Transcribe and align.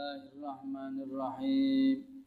Bismillahirrahmanirrahim. 0.00 2.24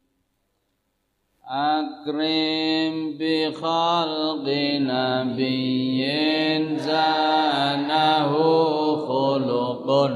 Akrim 1.41 3.17
bi 3.17 3.49
khalqi 3.49 4.77
nabiyyin 4.85 6.77
zanahu 6.77 8.45
khuluqun. 9.09 10.13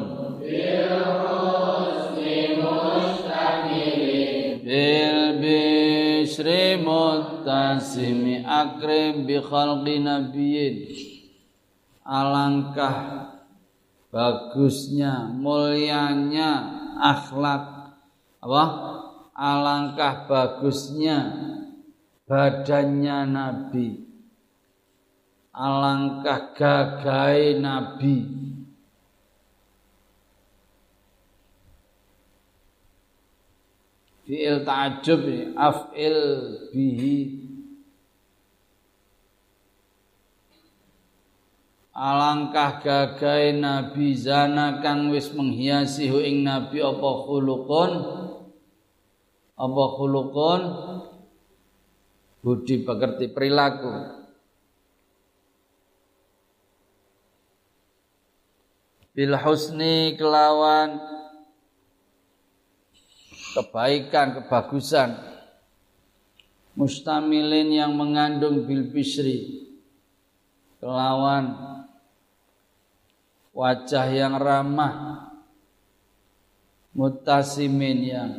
Bil 4.61 5.41
bishri 5.41 6.77
muttasimi 6.85 8.45
akrim 8.45 9.25
bi 9.25 9.41
khalqi 9.41 10.05
nabiyyin. 10.05 10.93
Alangkah 12.05 13.33
bagusnya, 14.13 15.33
mulianya 15.33 16.85
akhlak 16.97 17.93
apa? 18.41 18.63
Alangkah 19.37 20.25
bagusnya 20.25 21.17
badannya 22.25 23.17
Nabi. 23.29 23.87
Alangkah 25.53 26.57
gagai 26.57 27.61
Nabi. 27.61 28.17
Fi'il 34.27 34.65
ta'ajub 34.67 35.23
af'il 35.55 36.19
bihi 36.75 37.46
Alangkah 41.97 42.77
gagai 42.77 43.57
Nabi 43.57 44.13
zana 44.13 44.85
kang 44.85 45.09
wis 45.09 45.33
menghiasi 45.33 46.05
ing 46.05 46.45
Nabi 46.45 46.77
apa 46.77 47.09
khuluqun? 47.25 47.91
Apa 49.57 49.83
khuluqun? 49.97 50.61
Budi 52.45 52.85
pekerti 52.85 53.33
perilaku. 53.33 54.13
Bil 59.17 59.33
husni 59.33 60.13
kelawan 60.21 61.01
kebaikan 63.57 64.37
kebagusan. 64.37 65.17
Mustamilin 66.77 67.73
yang 67.73 67.97
mengandung 67.97 68.69
bil 68.69 68.85
bisri. 68.93 69.65
Kelawan 70.77 71.57
wajah 73.57 74.05
yang 74.13 74.37
ramah. 74.37 75.25
Mutasimin 76.93 77.99
yang 78.05 78.31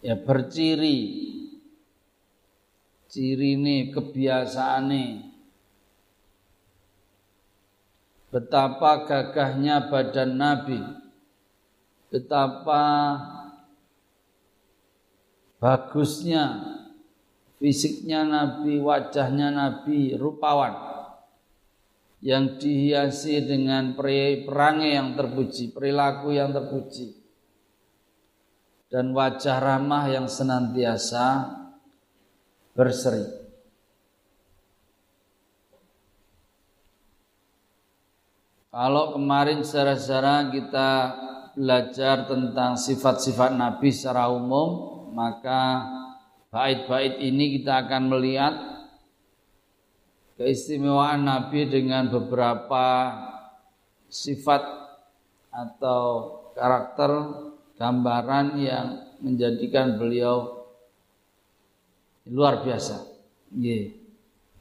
ya 0.00 0.16
berciri. 0.16 1.20
Ciri 3.08 3.54
ini 3.54 3.94
kebiasaan 3.94 4.90
ini 4.90 5.06
betapa 8.34 9.06
gagahnya 9.06 9.86
badan 9.86 10.34
Nabi. 10.34 10.82
Betapa 12.10 12.82
bagusnya 15.62 16.74
fisiknya 17.62 18.26
Nabi 18.26 18.82
wajahnya 18.82 19.54
Nabi 19.54 20.18
rupawan 20.18 20.93
yang 22.24 22.56
dihiasi 22.56 23.44
dengan 23.44 23.92
perangai 23.92 24.96
yang 24.96 25.12
terpuji, 25.12 25.76
perilaku 25.76 26.32
yang 26.32 26.56
terpuji, 26.56 27.12
dan 28.88 29.12
wajah 29.12 29.60
ramah 29.60 30.08
yang 30.08 30.24
senantiasa 30.24 31.52
berseri. 32.72 33.44
Kalau 38.72 39.14
kemarin 39.14 39.60
secara-secara 39.60 40.48
kita 40.48 40.90
belajar 41.54 42.24
tentang 42.24 42.80
sifat-sifat 42.80 43.52
Nabi 43.52 43.92
secara 43.92 44.32
umum, 44.32 45.12
maka 45.12 45.86
bait-bait 46.48 47.20
ini 47.20 47.60
kita 47.60 47.86
akan 47.86 48.10
melihat 48.10 48.73
keistimewaan 50.34 51.26
Nabi 51.26 51.70
dengan 51.70 52.10
beberapa 52.10 53.14
sifat 54.10 54.62
atau 55.54 56.02
karakter 56.54 57.10
gambaran 57.78 58.58
yang 58.58 58.86
menjadikan 59.22 59.98
beliau 59.98 60.66
luar 62.26 62.62
biasa. 62.66 63.06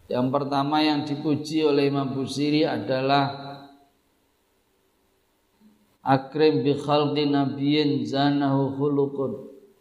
Yang 0.09 0.27
pertama 0.29 0.83
yang 0.83 1.07
dipuji 1.07 1.65
oleh 1.65 1.89
Imam 1.89 2.13
Busiri 2.13 2.67
adalah 2.67 3.33
akrim 6.03 6.61
bi 6.61 6.77
khalqi 6.77 7.25
nabiyyin 7.25 8.05
zanahu 8.05 8.77
khuluqun. 8.77 9.31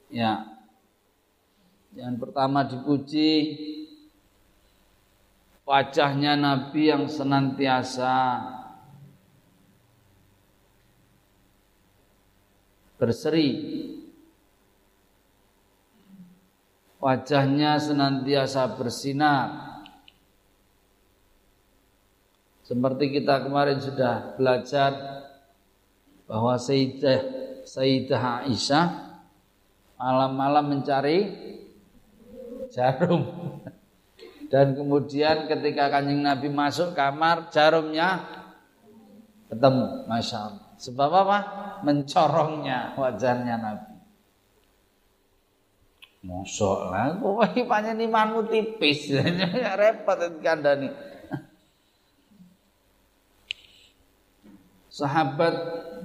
Ya. 0.08 0.46
Yang 1.92 2.14
pertama 2.24 2.64
dipuji 2.64 3.28
wajahnya 5.66 6.34
Nabi 6.38 6.90
yang 6.90 7.06
senantiasa. 7.06 8.40
Berseri. 12.98 13.48
Wajahnya 17.02 17.82
senantiasa 17.82 18.78
bersinar. 18.78 19.46
Seperti 22.62 23.10
kita 23.10 23.42
kemarin 23.42 23.82
sudah 23.82 24.38
belajar 24.38 24.94
bahwa 26.30 26.54
Sayyidah 26.54 27.20
Sayyidah 27.66 28.46
Aisyah 28.46 28.86
malam-malam 29.98 30.78
mencari 30.78 31.18
jarum 32.70 33.51
dan 34.52 34.76
kemudian 34.76 35.48
ketika 35.48 35.88
kanjeng 35.88 36.20
Nabi 36.20 36.52
masuk 36.52 36.92
kamar 36.92 37.48
jarumnya 37.48 38.20
ketemu 39.48 40.04
Masya 40.04 40.38
Allah. 40.44 40.66
Sebab 40.76 41.10
apa? 41.24 41.38
mencorongnya 41.82 42.92
wajahnya 42.94 43.56
Nabi. 43.56 43.90
Mosok 46.22 46.94
lah, 46.94 47.18
kowe 47.18 47.42
panjang 47.66 47.98
imanmu 47.98 48.46
tipis, 48.46 49.10
repot 49.80 50.20
kandani. 50.38 50.86
Sahabat 54.86 55.54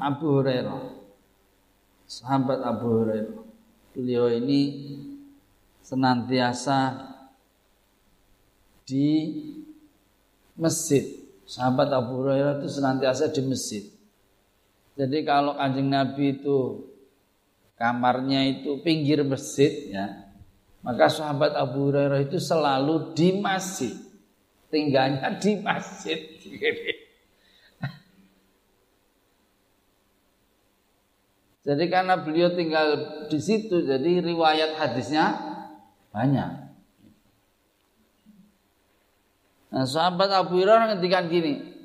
Abu 0.01 0.41
Hurairah, 0.41 0.81
sahabat 2.09 2.65
Abu 2.65 2.85
Hurairah, 2.89 3.37
beliau 3.93 4.25
ini 4.33 4.61
senantiasa 5.85 7.13
di 8.87 9.35
masjid. 10.55 11.03
Sahabat 11.43 11.91
Abu 11.91 12.23
Hurairah 12.23 12.63
itu 12.63 12.67
senantiasa 12.71 13.31
di 13.31 13.43
masjid. 13.43 13.83
Jadi 14.97 15.21
kalau 15.27 15.53
kanjeng 15.59 15.91
Nabi 15.91 16.41
itu 16.41 16.87
kamarnya 17.77 18.47
itu 18.49 18.81
pinggir 18.81 19.21
masjid 19.21 19.69
ya, 19.93 20.05
maka 20.81 21.11
sahabat 21.11 21.53
Abu 21.53 21.91
Hurairah 21.91 22.25
itu 22.25 22.39
selalu 22.41 23.13
di 23.13 23.37
masjid. 23.37 23.93
Tinggalnya 24.67 25.35
di 25.39 25.59
masjid. 25.63 26.19
Jadi 31.67 31.83
karena 31.91 32.15
beliau 32.15 32.55
tinggal 32.55 32.87
di 33.27 33.39
situ, 33.43 33.83
jadi 33.83 34.23
riwayat 34.23 34.79
hadisnya 34.79 35.35
banyak. 36.15 36.66
Nah, 39.67 39.83
sahabat 39.83 40.31
Abu 40.31 40.63
Hurairah 40.63 40.95
ngendikan 40.95 41.27
gini. 41.27 41.75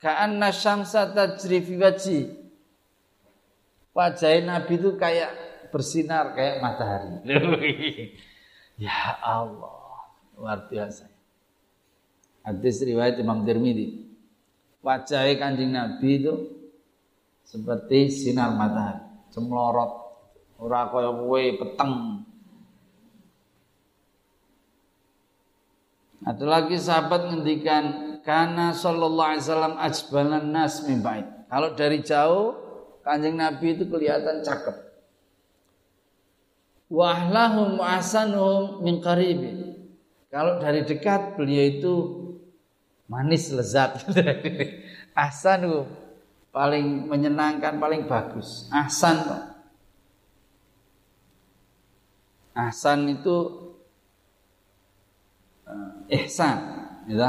Ka'anna 0.00 0.50
syamsa 0.50 1.12
tajri 1.12 1.60
fi 1.62 1.74
wajhi. 1.78 2.20
Wajah 3.92 4.40
Nabi 4.40 4.80
itu 4.80 4.96
kayak 4.96 5.30
bersinar 5.68 6.32
kayak 6.32 6.64
matahari. 6.64 7.20
ya 8.84 9.20
Allah, 9.20 10.08
luar 10.40 10.64
biasa. 10.66 11.12
Hadis 12.42 12.80
riwayat 12.82 13.20
Imam 13.20 13.44
Tirmidzi. 13.44 14.10
Wajah 14.82 15.28
Kanjeng 15.38 15.76
Nabi 15.76 16.18
itu 16.18 16.34
seperti 17.46 18.10
sinar 18.10 18.56
matahari, 18.56 19.30
cemlorot, 19.30 19.92
ora 20.58 20.88
kaya 20.88 21.12
peteng. 21.60 22.26
Ada 26.22 26.44
lagi 26.46 26.78
sahabat 26.78 27.34
ngendikan 27.34 27.84
karena 28.22 28.70
sallallahu 28.70 29.30
alaihi 29.34 29.44
wasallam 29.46 29.74
ajbalan 29.78 30.46
nas 30.54 30.86
min 30.86 31.02
Kalau 31.50 31.74
dari 31.74 31.98
jauh 32.06 32.62
Kanjeng 33.02 33.34
Nabi 33.34 33.74
itu 33.74 33.84
kelihatan 33.90 34.46
cakep. 34.46 34.76
Wahlahum 36.86 37.82
asanuhum 37.82 38.86
min 38.86 39.02
qaribin. 39.02 39.74
Kalau 40.30 40.62
dari 40.62 40.86
dekat 40.86 41.34
beliau 41.34 41.64
itu 41.66 41.94
manis 43.10 43.50
lezat. 43.50 44.06
Ahsanu 45.12 45.84
paling 46.54 47.10
menyenangkan, 47.10 47.76
paling 47.76 48.06
bagus. 48.06 48.70
Ahsan 48.72 49.18
Ahsan 52.52 53.08
itu 53.08 53.36
ihsan, 56.10 56.58
gitu. 57.08 57.22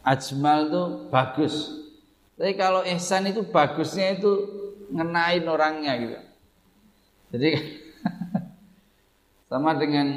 Ajmal 0.00 0.58
itu 0.72 0.82
bagus. 1.12 1.54
Tapi 2.40 2.56
kalau 2.56 2.80
ihsan 2.88 3.28
itu 3.28 3.44
bagusnya 3.44 4.16
itu 4.16 4.32
ngenain 4.88 5.44
orangnya 5.44 5.92
gitu. 6.00 6.18
Jadi 7.36 7.50
sama 9.52 9.76
dengan 9.76 10.08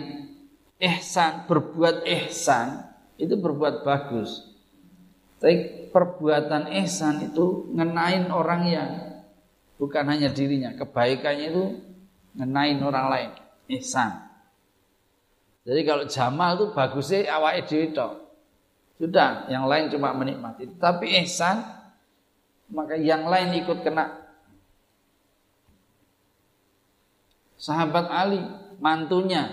ihsan, 0.79 1.45
berbuat 1.51 2.07
ihsan 2.07 2.95
itu 3.19 3.35
berbuat 3.35 3.83
bagus. 3.83 4.55
Tapi 5.43 5.91
perbuatan 5.91 6.71
ihsan 6.83 7.27
itu 7.27 7.67
ngenain 7.75 8.31
orang 8.31 8.61
yang 8.71 8.89
bukan 9.75 10.07
hanya 10.07 10.31
dirinya, 10.31 10.71
kebaikannya 10.79 11.47
itu 11.51 11.63
ngenain 12.39 12.79
orang 12.79 13.05
lain. 13.11 13.31
Ihsan. 13.67 14.32
Jadi 15.63 15.81
kalau 15.87 16.03
Jamal 16.07 16.59
itu 16.59 16.65
bagusnya 16.75 17.31
awak 17.31 17.63
dhewe 17.71 17.95
Sudah, 18.99 19.47
yang 19.47 19.65
lain 19.67 19.87
cuma 19.87 20.11
menikmati. 20.11 20.67
Tapi 20.75 21.23
ihsan 21.23 21.63
maka 22.71 22.99
yang 22.99 23.27
lain 23.27 23.63
ikut 23.63 23.83
kena. 23.85 24.23
Sahabat 27.55 28.11
Ali, 28.11 28.43
mantunya, 28.83 29.47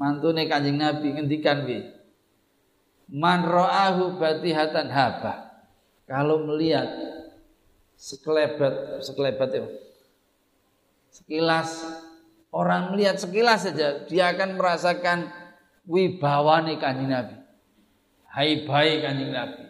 mantunya 0.00 0.48
Kanjeng 0.48 0.80
Nabi 0.80 1.12
ngendikan 1.12 1.68
bi. 1.68 1.84
Man 3.10 3.44
ra'ahu 3.44 4.16
batihatan 4.16 4.88
haba. 4.88 5.66
Kalau 6.08 6.48
melihat 6.48 6.88
sekelebat, 7.98 9.04
sekelebat 9.04 9.50
itu. 9.52 9.68
Sekilas 11.12 11.84
Orang 12.50 12.90
melihat 12.94 13.14
sekilas 13.14 13.62
saja 13.62 14.02
dia 14.10 14.34
akan 14.34 14.58
merasakan 14.58 15.30
wibawa 15.86 16.66
nih 16.66 16.82
kanjeng 16.82 17.10
Nabi. 17.10 17.38
Hai 18.26 18.66
baik 18.66 18.96
kanjeng 19.06 19.30
Nabi. 19.30 19.62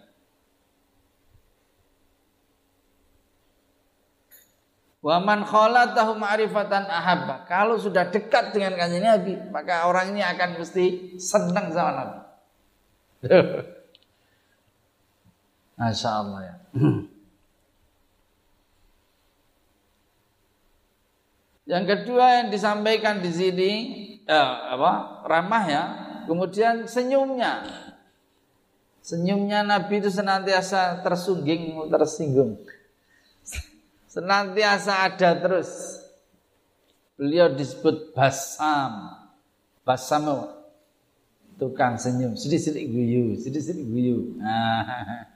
Waman 5.00 5.48
khalatahu 5.48 6.12
ma'rifatan 6.20 6.84
ahabba. 6.84 7.48
Kalau 7.48 7.80
sudah 7.80 8.08
dekat 8.08 8.52
dengan 8.52 8.76
kanjeng 8.76 9.04
Nabi, 9.04 9.32
maka 9.48 9.88
orang 9.88 10.12
ini 10.16 10.20
akan 10.24 10.60
mesti 10.60 11.16
senang 11.16 11.72
sama 11.72 11.92
Nabi. 11.96 12.18
Masya 15.80 16.10
Allah 16.12 16.40
ya. 16.44 16.56
Yang 21.70 21.84
kedua 21.87 22.43
yang 22.43 22.49
disampaikan 22.50 23.22
di 23.22 23.31
sini 23.31 23.70
eh, 24.26 24.55
apa 24.75 25.22
ramah 25.31 25.64
ya. 25.70 25.82
Kemudian 26.26 26.90
senyumnya. 26.90 27.62
Senyumnya 29.00 29.62
Nabi 29.62 30.02
itu 30.02 30.11
senantiasa 30.11 30.99
tersungging, 31.06 31.78
tersinggung. 31.87 32.58
Senantiasa 34.11 35.06
ada 35.06 35.38
terus. 35.38 36.02
Beliau 37.14 37.55
disebut 37.55 38.11
basam. 38.19 39.14
Basam 39.87 40.26
tukang 41.61 42.00
senyum, 42.00 42.40
sedikit-sedikit 42.40 42.88
guyu, 42.88 43.37
sedikit-sedikit 43.37 43.84
guyu. 43.84 44.19
Nah. 44.40 45.28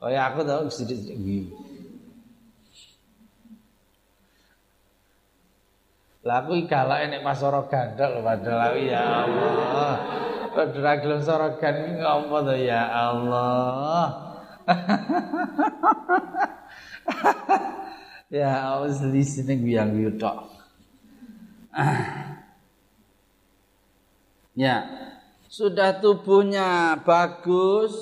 Oh 0.00 0.12
ya 0.12 0.28
aku 0.28 0.44
tahu 0.44 0.68
sedikit-sedikit 0.68 1.18
guyu. 1.18 1.69
Lah 6.20 6.44
aku 6.44 6.68
galak 6.68 7.08
nek 7.08 7.24
pas 7.24 7.40
ora 7.40 7.64
gandol 7.64 8.20
padahal 8.20 8.76
ya 8.76 9.24
Allah. 9.24 10.20
Padahal 10.50 10.98
gelem 11.00 11.22
sorogan 11.22 11.74
iki 11.80 11.92
ngopo 12.02 12.42
to 12.44 12.54
ya 12.58 12.90
Allah. 12.90 14.34
ya 18.34 18.74
Allah 18.74 18.90
sini 18.92 19.54
guyang 19.62 19.94
guyu 19.96 20.18
tok. 20.18 20.50
ya, 24.58 24.90
sudah 25.46 26.02
tubuhnya 26.02 26.98
bagus, 27.06 27.94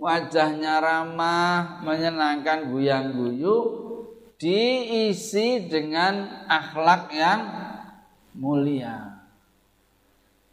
wajahnya 0.00 0.80
ramah, 0.80 1.84
menyenangkan 1.84 2.72
guyang-guyu, 2.72 3.56
diisi 4.44 5.64
dengan 5.64 6.44
akhlak 6.44 7.08
yang 7.16 7.40
mulia. 8.36 9.24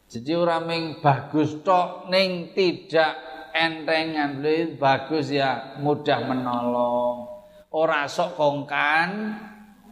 Jadi 0.08 0.32
orang 0.32 0.64
yang 0.72 0.86
bagus 1.04 1.60
tok 1.60 2.08
ning 2.08 2.56
tidak 2.56 3.20
entengan 3.52 4.40
beli 4.40 4.80
bagus 4.80 5.28
ya 5.36 5.76
mudah 5.84 6.24
menolong. 6.24 7.28
Ora 7.72 8.08
sok 8.08 8.40
kongkan, 8.40 9.36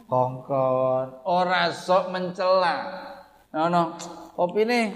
kongkon, 0.08 1.24
ora 1.28 1.68
sok 1.68 2.08
mencela. 2.08 2.76
No 3.52 3.68
no, 3.68 4.00
kopi 4.36 4.64
nih 4.64 4.88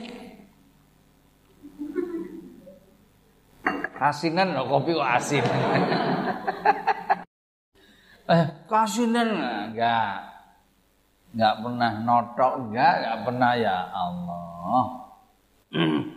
asinan 4.00 4.52
loh 4.52 4.68
kopi 4.68 4.92
kok 4.92 5.08
asin. 5.08 5.44
eh. 8.28 8.46
Kasinan 8.68 9.28
enggak. 9.70 10.16
Enggak 11.34 11.54
pernah 11.60 11.92
notok 12.00 12.52
enggak. 12.64 12.92
Enggak 13.00 13.18
pernah 13.26 13.52
ya 13.58 13.76
Allah. 13.92 14.84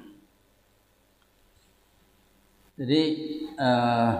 Jadi 2.77 3.01
eh, 3.57 4.11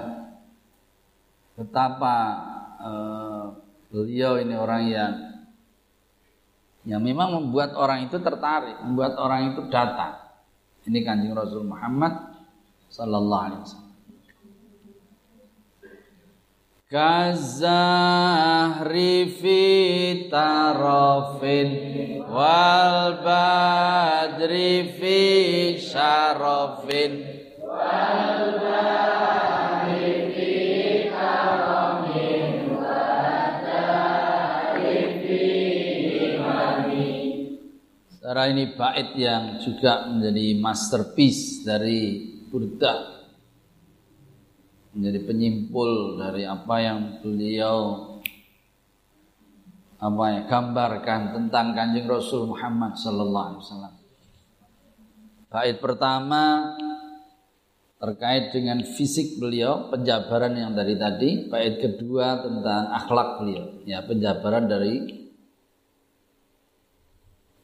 betapa 1.54 2.16
eh, 2.82 3.46
beliau 3.94 4.42
ini 4.42 4.56
orang 4.58 4.84
yang 4.90 5.14
yang 6.88 7.04
memang 7.04 7.36
membuat 7.36 7.76
orang 7.76 8.08
itu 8.08 8.16
tertarik 8.24 8.80
membuat 8.80 9.20
orang 9.20 9.52
itu 9.54 9.68
datang. 9.68 10.24
Ini 10.88 11.04
kanjeng 11.04 11.36
Rasul 11.36 11.68
Muhammad 11.68 12.16
sallallahu 12.88 13.44
alaihi 13.44 13.62
wasallam 13.62 13.87
Kazahri 16.88 18.16
fi 19.28 19.60
tarafin 20.32 22.24
wal 22.32 23.20
badri 23.20 24.96
fi 24.96 25.20
syarafin. 25.84 27.28
Wal 27.60 28.56
badri 28.64 30.32
fi 30.32 30.48
ini 38.48 38.80
bait 38.80 39.12
yang 39.20 39.60
juga 39.60 40.08
menjadi 40.08 40.56
masterpiece 40.56 41.68
dari 41.68 42.32
Burdah 42.48 43.17
menjadi 44.98 45.30
penyimpul 45.30 46.18
dari 46.18 46.42
apa 46.50 46.76
yang 46.82 47.22
beliau 47.22 47.78
apa 50.02 50.24
ya 50.34 50.42
gambarkan 50.50 51.38
tentang 51.38 51.78
kanjeng 51.78 52.10
Rasul 52.10 52.50
Muhammad 52.50 52.98
Sallallahu 52.98 53.46
Alaihi 53.46 53.62
Wasallam. 53.62 53.94
Bait 55.54 55.78
pertama 55.78 56.74
terkait 57.98 58.54
dengan 58.54 58.82
fisik 58.82 59.42
beliau, 59.42 59.90
penjabaran 59.94 60.54
yang 60.54 60.74
dari 60.74 60.98
tadi. 60.98 61.46
Bait 61.50 61.78
kedua 61.78 62.42
tentang 62.42 62.94
akhlak 62.94 63.42
beliau, 63.42 63.82
ya 63.86 64.02
penjabaran 64.02 64.66
dari 64.66 65.26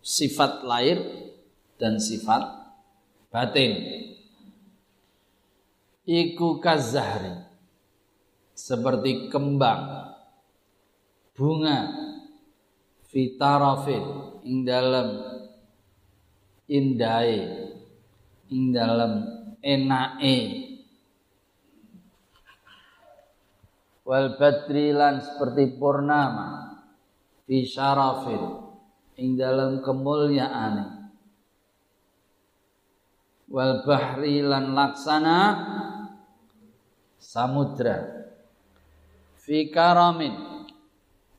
sifat 0.06 0.62
lahir 0.66 1.02
dan 1.82 1.98
sifat 1.98 2.44
batin 3.34 3.72
iku 6.08 6.60
kazahri. 6.60 7.44
Seperti 8.54 9.28
kembang. 9.34 10.14
Bunga. 11.34 11.90
Fitarafin 13.14 14.06
ing 14.42 14.66
dalam 14.66 15.22
indai 16.66 17.46
ing 18.50 18.74
dalam 18.74 19.22
enake. 19.62 20.38
Wal 24.04 24.34
seperti 25.22 25.78
purnama. 25.78 26.74
Fi 27.46 27.62
syarafin. 27.70 28.44
Ing 29.14 29.38
dalam 29.38 29.86
kemuliaan 29.86 31.04
wal 33.54 33.86
laksana 34.74 35.38
samudra. 37.34 38.30
Fi 39.42 39.74
karamin. 39.74 40.62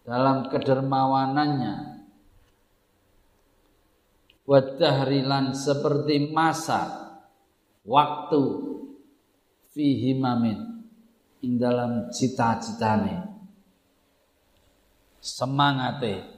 Dalam 0.02 0.50
kedermawanannya. 0.50 2.02
Wadahrilan 4.44 5.54
seperti 5.54 6.34
masa. 6.34 6.82
Waktu. 7.86 8.42
Fihi 9.74 10.14
mamin 10.18 10.86
ing 11.42 11.58
dalam 11.58 12.10
cita-citane. 12.14 13.26
Semangate. 15.18 16.30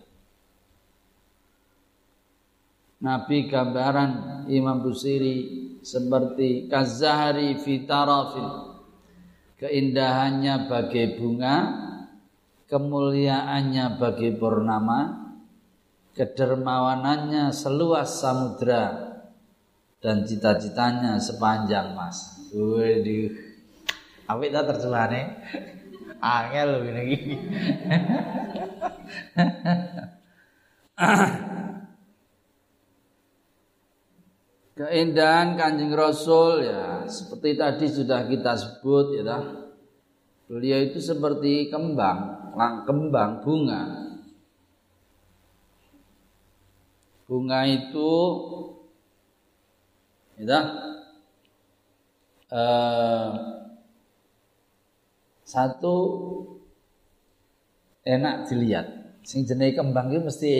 Nabi 2.96 3.44
gambaran 3.44 4.46
Imam 4.48 4.80
Busiri 4.80 5.36
seperti 5.84 6.64
kazahari 6.64 7.60
fitarafil 7.60 8.65
keindahannya 9.56 10.68
bagai 10.68 11.16
bunga 11.16 11.56
kemuliaannya 12.68 13.96
bagai 13.96 14.36
purnama 14.36 15.32
kedermawanannya 16.16 17.52
seluas 17.52 18.20
samudra 18.20 19.16
dan 20.00 20.24
cita-citanya 20.24 21.20
sepanjang 21.20 21.92
masa. 21.92 22.40
Waduh. 22.52 23.32
Apik 24.26 24.50
ta 24.50 24.62
terjemahane? 24.66 25.22
Angel 26.18 26.70
ngene. 26.82 27.04
Keindahan 34.76 35.56
Kanjeng 35.56 35.96
Rasul 35.96 36.68
ya 36.68 36.95
seperti 37.08 37.56
tadi 37.56 37.86
sudah 37.88 38.26
kita 38.28 38.52
sebut 38.54 39.16
ya 39.18 39.22
Beliau 40.46 40.78
itu 40.78 41.02
seperti 41.02 41.66
kembang, 41.74 42.54
kembang 42.86 43.42
bunga. 43.42 43.82
Bunga 47.26 47.66
itu 47.66 48.14
ya 50.38 50.60
eh, 52.46 53.30
satu 55.42 55.96
enak 58.06 58.46
dilihat. 58.46 58.86
Sing 59.26 59.42
jenis 59.42 59.74
kembang 59.74 60.14
itu 60.14 60.22
mesti 60.22 60.52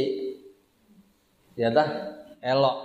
ya 1.55 1.71
dah 1.71 1.87
elok, 2.43 2.79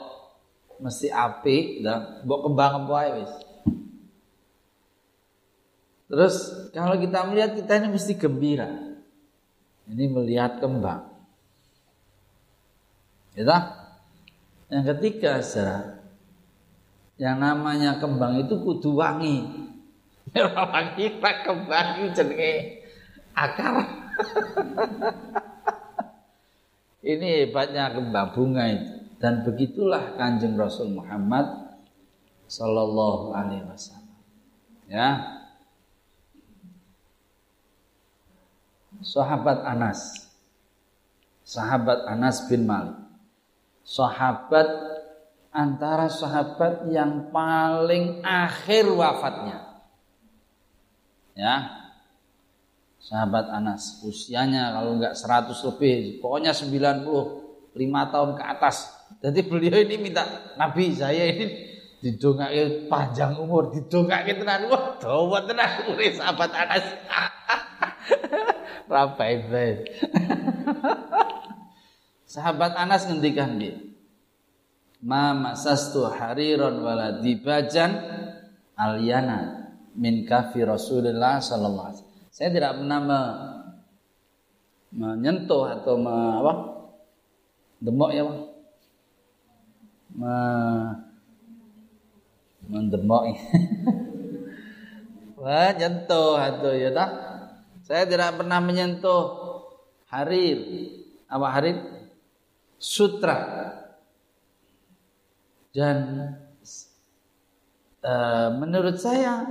mesti 0.77 1.09
api, 1.09 1.81
dah 1.81 2.21
mbok 2.21 2.45
kembang 2.45 2.85
apa 2.85 3.17
wis. 3.17 3.50
Terus 6.11 6.67
kalau 6.75 6.99
kita 6.99 7.23
melihat 7.23 7.55
kita 7.55 7.79
ini 7.79 7.87
mesti 7.95 8.19
gembira. 8.19 8.67
Ini 9.87 10.11
melihat 10.11 10.59
kembang. 10.59 11.07
Ya 13.31 13.47
dah? 13.47 13.63
Yang 14.67 14.83
ketiga 14.95 15.39
saudara, 15.39 16.03
yang 17.15 17.39
namanya 17.39 17.95
kembang 17.95 18.43
itu 18.43 18.59
kudu 18.59 18.99
wangi. 18.99 19.47
Wangi 20.35 21.19
pak 21.19 21.47
kembang 21.47 22.11
jenenge 22.15 22.83
akar. 23.35 23.83
Ini 27.01 27.49
hebatnya 27.49 27.91
kembang 27.91 28.31
bunga 28.31 28.63
itu. 28.69 28.93
Dan 29.17 29.43
begitulah 29.43 30.15
kanjeng 30.15 30.53
Rasul 30.55 30.93
Muhammad 30.93 31.75
Sallallahu 32.47 33.33
Alaihi 33.33 33.65
Wasallam. 33.65 34.21
Ya. 34.87 35.40
Sahabat 39.01 39.65
Anas. 39.65 40.29
Sahabat 41.41 42.05
Anas 42.05 42.45
bin 42.45 42.69
Malik. 42.69 42.95
Sahabat 43.81 44.69
antara 45.51 46.07
sahabat 46.07 46.87
yang 46.87 47.33
paling 47.33 48.21
akhir 48.21 48.87
wafatnya. 48.87 49.81
Ya. 51.33 51.81
Sahabat 53.01 53.49
Anas 53.49 54.05
usianya 54.05 54.77
kalau 54.77 55.01
enggak 55.01 55.17
100 55.17 55.49
lebih 55.73 56.21
pokoknya 56.21 56.53
95 56.53 57.73
tahun 58.13 58.31
ke 58.37 58.43
atas. 58.45 58.77
Jadi 59.19 59.39
beliau 59.49 59.81
ini 59.81 59.97
minta 59.97 60.23
Nabi 60.55 60.93
saya 60.93 61.25
ini 61.27 61.67
didongake 62.05 62.85
panjang 62.85 63.33
umur 63.41 63.73
didongake 63.73 64.37
tenan. 64.37 64.69
Wah 64.69 65.01
dawa 65.01 65.41
tenan 65.49 65.97
sahabat 65.97 66.53
Anas 66.53 66.85
rabai 68.91 69.47
baik 69.47 69.79
sahabat 72.35 72.75
Anas 72.75 73.07
ngendikan 73.07 73.55
dia 73.55 73.79
ma 74.99 75.31
masastu 75.31 76.03
hariron 76.11 76.83
wala 76.83 77.23
dibajan 77.23 77.95
alyana 78.75 79.61
min 79.95 80.23
kafi 80.23 80.63
Rasulullah 80.63 81.39
sallallahu 81.43 81.87
alaihi 81.91 81.99
wasallam. 81.99 82.29
Saya 82.31 82.49
tidak 82.55 82.79
pernah 82.79 82.99
me, 83.03 83.19
menyentuh 84.95 85.67
atau 85.67 85.99
me, 85.99 86.15
apa? 86.15 86.53
Demok 87.83 88.11
ya, 88.15 88.23
Bang. 88.23 88.41
Me, 90.15 90.35
mendemok. 92.71 93.23
Wah, 95.41 95.73
nyentuh 95.73 96.37
atau 96.37 96.71
ya 96.71 96.93
tak? 96.93 97.09
Saya 97.91 98.07
tidak 98.07 98.39
pernah 98.39 98.63
menyentuh 98.63 99.23
harir. 100.07 100.63
Apa 101.27 101.47
harir? 101.59 101.75
Sutra. 102.79 103.67
Dan 105.75 105.97
uh, 108.07 108.49
menurut 108.55 108.95
saya 108.95 109.43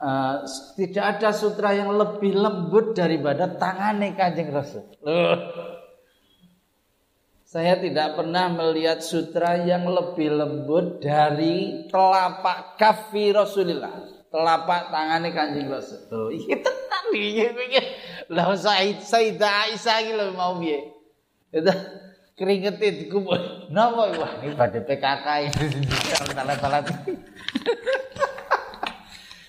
Uh, 0.00 0.48
tidak 0.80 1.20
ada 1.20 1.28
sutra 1.28 1.76
yang 1.76 1.92
lebih 1.92 2.32
lembut 2.32 2.96
daripada 2.96 3.52
tangannya 3.52 4.16
kanjeng 4.16 4.48
Rasul. 4.48 4.88
Uh. 5.04 5.36
Saya 7.44 7.76
tidak 7.76 8.16
pernah 8.16 8.48
melihat 8.48 9.04
sutra 9.04 9.60
yang 9.60 9.84
lebih 9.84 10.32
lembut 10.32 11.04
dari 11.04 11.84
telapak 11.92 12.80
kafi 12.80 13.36
Rasulullah. 13.36 14.19
Telapak 14.30 14.94
tangannya 14.94 15.34
kanjeng 15.34 15.66
Rasul. 15.66 16.06
Oh, 16.14 16.30
iya 16.30 16.62
tenang 16.62 17.04
nih. 17.10 17.50
Lah 18.30 18.54
Said 18.54 19.02
Sayyidah 19.02 19.66
Aisyah 19.66 19.96
iki 20.06 20.12
lho 20.14 20.30
mau 20.38 20.54
piye? 20.62 20.86
Itu 21.50 21.74
keringetnya 22.38 22.94
dikubur. 22.94 23.66
Napa 23.74 24.14
wah 24.14 24.38
ini 24.38 24.54
pada 24.54 24.78
PKK 24.78 25.26
ini. 25.50 25.82
Salah-salah. 26.14 26.86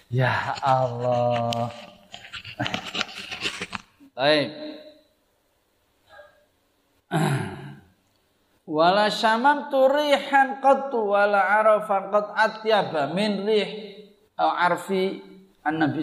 Ya 0.10 0.34
Allah. 0.66 1.70
Baik. 4.18 4.50
Wala 8.66 9.14
syamam 9.14 9.70
turihan 9.70 10.58
qattu 10.58 11.14
wala 11.14 11.38
arafa 11.38 12.10
qat 12.10 12.28
atyaba 12.34 13.14
min 13.14 13.46
rih 13.46 14.01
arfi 14.50 15.22
an-nabi. 15.62 16.02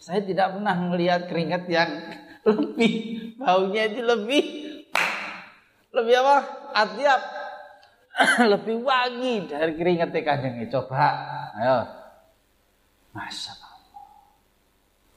Saya 0.00 0.22
tidak 0.22 0.56
pernah 0.56 0.76
melihat 0.78 1.26
keringat 1.26 1.66
yang 1.68 1.90
lebih 2.50 2.92
baunya 3.36 3.90
itu 3.90 4.00
lebih 4.00 4.42
lebih 5.90 6.14
apa? 6.22 6.36
Atyab 6.70 7.20
lebih 8.52 8.76
wangi 8.84 9.50
dari 9.50 9.72
keringat 9.74 10.14
kanjeng. 10.22 10.62
Coba, 10.70 11.04
ayo 11.58 12.00
Masya 13.10 13.52
Allah. 13.58 13.74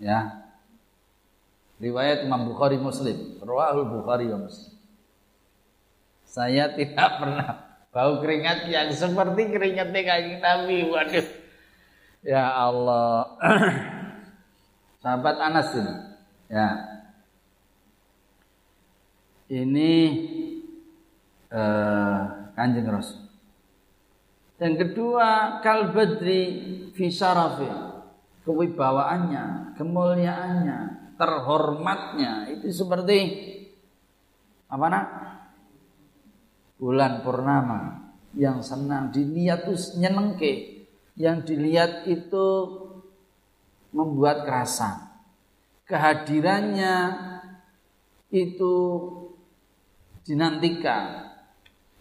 Ya. 0.01 0.19
Riwayat 1.77 2.25
Imam 2.25 2.47
Bukhari 2.47 2.79
Muslim. 2.79 3.37
Rawahul 3.43 3.91
Bukhari 3.91 4.31
wa 4.31 4.39
Muslim. 4.47 4.73
Saya 6.23 6.73
tidak 6.73 7.21
pernah 7.21 7.49
bau 7.93 8.17
keringat 8.23 8.65
yang 8.71 8.89
seperti 8.89 9.53
keringatnya 9.53 10.01
kayak 10.01 10.41
Nabi. 10.41 10.89
Waduh. 10.89 11.42
Ya 12.23 12.47
Allah. 12.47 13.35
Sahabat 15.03 15.37
Anas 15.43 15.69
ini. 15.75 15.95
Ya. 16.47 16.69
Ini 19.51 19.91
uh, 21.51 22.19
Kanjeng 22.55 22.87
Rasul. 22.87 23.23
Yang 24.63 24.75
kedua, 24.87 25.59
kal 25.59 25.91
badri 25.91 26.41
fi. 26.95 27.11
Kewibawaannya, 28.43 29.75
kemuliaannya, 29.79 30.79
terhormatnya 31.15 32.51
itu 32.51 32.75
seperti 32.75 33.19
apa 34.67 34.85
nak? 34.91 35.07
Bulan 36.75 37.23
purnama 37.23 38.11
yang 38.35 38.59
senang 38.59 39.15
dilihat 39.15 39.63
tuh 39.63 39.79
nyenengke, 39.95 40.72
yang 41.13 41.45
dilihat 41.45 42.09
itu 42.09 42.47
membuat 43.93 44.45
kerasa. 44.49 45.13
Kehadirannya 45.85 46.95
itu 48.33 48.73
dinantikan. 50.25 51.29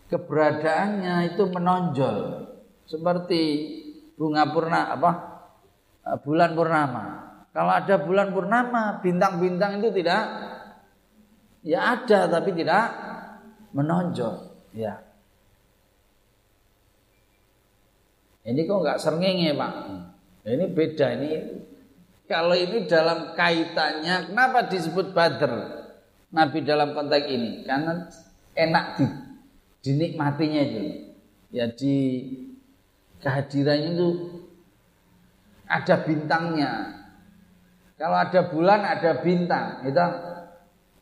Keberadaannya 0.08 1.32
itu 1.32 1.42
menonjol 1.48 2.18
seperti 2.84 3.42
bunga 4.20 4.44
purna 4.52 4.92
apa? 4.92 5.10
Eh, 6.04 6.18
bulan 6.20 6.52
purnama. 6.52 7.04
Kalau 7.52 7.72
ada 7.72 7.96
bulan 8.00 8.32
purnama, 8.32 9.00
bintang-bintang 9.00 9.80
itu 9.80 9.92
tidak 9.92 10.22
ya 11.64 11.96
ada 11.96 12.28
tapi 12.28 12.52
tidak 12.56 12.84
menonjol, 13.76 14.52
ya. 14.72 15.00
Ini 18.42 18.60
kok 18.66 18.82
nggak 18.82 18.98
serngenge 18.98 19.54
pak? 19.54 19.72
Ini 20.42 20.64
beda 20.74 21.06
ini. 21.14 21.30
Kalau 22.26 22.56
ini 22.56 22.88
dalam 22.90 23.38
kaitannya, 23.38 24.32
kenapa 24.32 24.66
disebut 24.66 25.14
Badr? 25.14 25.52
Nabi 26.32 26.64
dalam 26.64 26.96
konteks 26.96 27.28
ini 27.28 27.62
karena 27.68 28.08
enak 28.56 28.84
di, 28.96 29.04
dinikmatinya 29.84 30.60
itu. 30.64 30.82
Ya 31.52 31.68
di 31.68 31.94
kehadirannya 33.20 33.90
itu 33.92 34.08
ada 35.68 35.94
bintangnya. 36.00 36.72
Kalau 38.00 38.18
ada 38.18 38.40
bulan 38.48 38.80
ada 38.82 39.20
bintang, 39.20 39.84
gitu. 39.84 40.00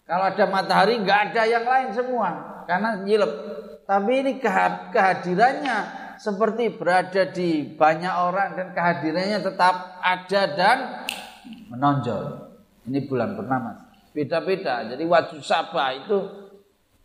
Kalau 0.05 0.25
ada 0.27 0.45
matahari 0.51 0.99
nggak 0.99 1.21
ada 1.31 1.43
yang 1.47 1.65
lain 1.65 1.89
semua 1.95 2.29
karena 2.67 2.99
nyilep. 3.01 3.33
Tapi 3.87 4.13
ini 4.27 4.33
kehadirannya 4.43 6.00
seperti 6.21 6.77
berada 6.77 7.25
di 7.33 7.65
banyak 7.65 8.13
orang 8.13 8.53
dan 8.53 8.77
kehadirannya 8.77 9.41
tetap 9.41 9.97
ada 10.05 10.43
dan 10.53 10.79
menonjol. 11.73 12.53
Ini 12.85 13.09
bulan 13.09 13.41
purnama 13.41 13.91
beda-beda. 14.13 14.85
Jadi 14.91 15.05
wajib 15.07 15.41
sabah 15.41 15.97
itu 15.97 16.19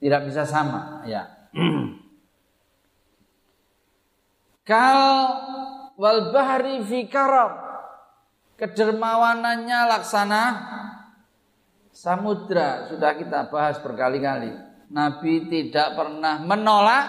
tidak 0.04 0.28
bisa 0.28 0.44
sama, 0.44 1.06
ya. 1.08 1.32
Kal 4.68 5.00
wal 5.96 6.34
bahri 6.36 6.84
fi 6.84 7.08
karam. 7.08 7.64
Kedermawanannya 8.56 9.80
laksana 9.84 10.44
samudra 11.92 12.88
sudah 12.88 13.12
kita 13.20 13.52
bahas 13.52 13.80
berkali-kali. 13.84 14.52
Nabi 14.90 15.50
tidak 15.52 15.98
pernah 16.00 16.40
menolak 16.40 17.06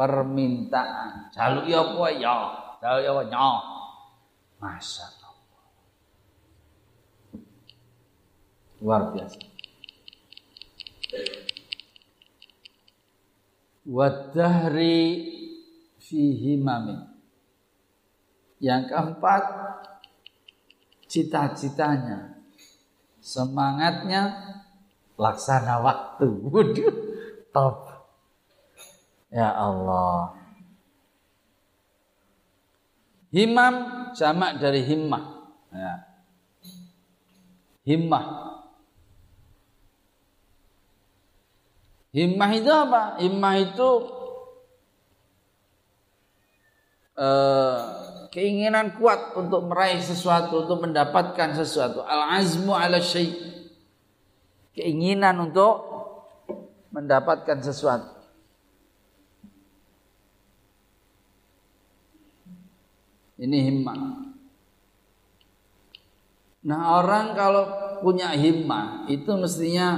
permintaan. 0.00 1.28
Jaluk 1.28 1.68
ya 1.68 1.84
apa 1.84 2.04
ya, 2.16 2.36
jaluk 2.80 3.04
ya 3.04 3.12
apa 3.12 3.22
ya. 3.28 3.46
Masa 4.56 5.20
Luar 8.80 9.12
biasa. 9.12 9.36
Wadahri 13.84 14.96
fihi 16.00 16.56
mami. 16.56 16.96
Yang 18.56 18.88
keempat, 18.88 19.44
cita-citanya, 21.12 22.40
semangatnya, 23.20 24.32
laksana 25.20 25.84
waktu. 25.84 26.28
Waduh, 26.48 26.96
top. 27.52 27.89
Ya 29.30 29.50
Allah. 29.54 30.34
Himam 33.30 33.74
jamak 34.18 34.58
dari 34.58 34.82
himmah. 34.82 35.24
Ya. 35.70 35.94
Himmah 37.86 38.50
Himmah 42.10 42.50
itu 42.58 42.70
apa? 42.74 43.02
Himmah 43.22 43.54
itu 43.62 43.88
uh, 47.14 47.78
keinginan 48.34 48.98
kuat 48.98 49.38
untuk 49.38 49.70
meraih 49.70 50.02
sesuatu, 50.02 50.66
untuk 50.66 50.82
mendapatkan 50.82 51.54
sesuatu. 51.54 52.02
Al-azmu 52.02 52.74
ala 52.74 52.98
syai. 52.98 53.30
Keinginan 54.74 55.38
untuk 55.50 55.86
mendapatkan 56.90 57.62
sesuatu. 57.62 58.19
Ini 63.40 63.58
himmah. 63.72 63.96
Nah 66.60 66.80
orang 67.00 67.32
kalau 67.32 67.64
punya 68.04 68.36
himmah 68.36 69.08
itu 69.08 69.32
mestinya 69.40 69.88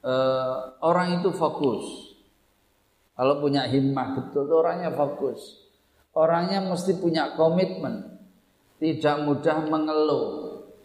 uh, 0.00 0.80
orang 0.80 1.20
itu 1.20 1.28
fokus. 1.36 2.16
Kalau 3.12 3.36
punya 3.44 3.68
himmah 3.68 4.16
betul 4.16 4.48
orangnya 4.48 4.88
fokus. 4.96 5.60
Orangnya 6.16 6.64
mesti 6.64 6.96
punya 6.96 7.36
komitmen. 7.36 8.16
Tidak 8.80 9.28
mudah 9.28 9.68
mengeluh. 9.68 10.26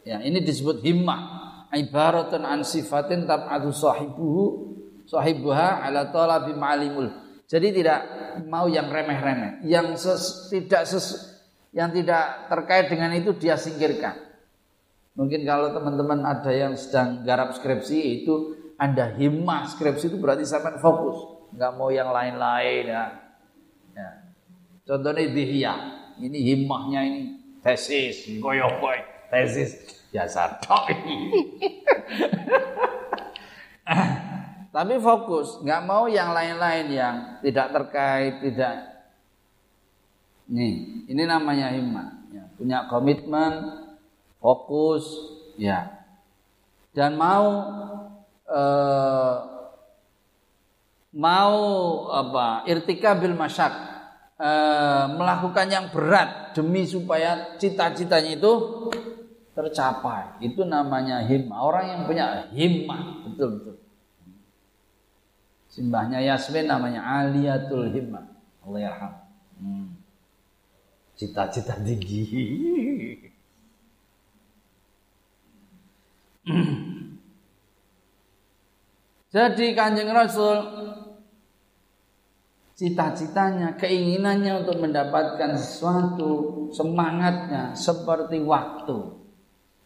Ya, 0.04 0.20
ini 0.20 0.44
disebut 0.44 0.84
himmah. 0.84 1.48
Ibaratun 1.72 2.44
an 2.44 2.68
sifatin 2.68 3.24
tab'adu 3.24 3.72
sahibuhu 3.72 4.76
sahibuha 5.08 5.86
ala 5.86 6.12
talabi 6.12 6.52
ma'alimul. 6.58 7.08
Jadi 7.46 7.82
tidak 7.82 8.00
mau 8.50 8.66
yang 8.66 8.90
remeh-remeh, 8.90 9.62
yang 9.70 9.94
ses, 9.94 10.50
tidak 10.50 10.90
ses, 10.90 11.35
yang 11.76 11.92
tidak 11.92 12.48
terkait 12.48 12.88
dengan 12.88 13.12
itu 13.12 13.36
dia 13.36 13.60
singkirkan. 13.60 14.16
Mungkin 15.20 15.44
kalau 15.44 15.76
teman-teman 15.76 16.24
ada 16.24 16.52
yang 16.56 16.80
sedang 16.80 17.28
garap 17.28 17.52
skripsi 17.52 18.24
itu 18.24 18.56
anda 18.80 19.12
himmah 19.12 19.68
skripsi 19.68 20.08
itu 20.12 20.18
berarti 20.20 20.48
sampai 20.48 20.80
fokus, 20.80 21.52
nggak 21.52 21.72
mau 21.76 21.92
yang 21.92 22.16
lain-lain 22.16 22.84
ya. 22.88 23.04
ya. 23.92 24.10
Contohnya 24.88 25.28
dihya, 25.28 25.74
ini 26.24 26.40
himmahnya 26.56 27.00
ini 27.04 27.22
tesis, 27.60 28.24
goyok 28.40 28.80
boy, 28.80 29.00
tesis 29.32 30.04
biasa. 30.16 30.60
Tapi 34.76 34.96
fokus, 35.00 35.64
nggak 35.64 35.82
mau 35.88 36.08
yang 36.12 36.36
lain-lain 36.36 36.88
yang 36.92 37.40
tidak 37.40 37.72
terkait, 37.72 38.44
tidak. 38.44 38.95
Nih, 40.46 41.06
ini 41.10 41.24
namanya 41.26 41.74
himmah. 41.74 42.30
Ya, 42.30 42.44
punya 42.54 42.86
komitmen, 42.92 43.82
fokus, 44.38 45.06
ya, 45.58 46.06
dan 46.96 47.18
mau 47.20 47.48
uh, 48.48 49.36
mau 51.16 51.58
apa 52.12 52.68
irtikabil 52.68 53.34
masyak 53.34 53.72
uh, 54.40 55.12
melakukan 55.16 55.68
yang 55.72 55.86
berat 55.90 56.52
demi 56.54 56.84
supaya 56.84 57.56
cita-citanya 57.56 58.36
itu 58.36 58.54
tercapai. 59.56 60.44
Itu 60.44 60.68
namanya 60.68 61.24
himmah 61.24 61.60
orang 61.64 61.86
yang 61.88 62.02
punya 62.04 62.26
himmah 62.52 63.28
betul 63.28 63.50
betul. 63.60 63.76
Simbahnya 65.72 66.24
Yasmin 66.24 66.72
namanya 66.72 67.04
Aliyatul 67.04 67.92
Himmah 67.92 68.24
Allah 68.64 68.80
yarham. 68.80 69.14
Hmm. 69.60 69.95
Cita-cita 71.16 71.76
tinggi 71.80 72.24
Jadi 79.36 79.76
kanjeng 79.76 80.16
Rasul 80.16 80.64
cita-citanya, 82.76 83.76
keinginannya 83.80 84.64
untuk 84.64 84.80
mendapatkan 84.84 85.56
sesuatu, 85.60 86.32
semangatnya 86.72 87.76
seperti 87.76 88.40
waktu. 88.44 89.16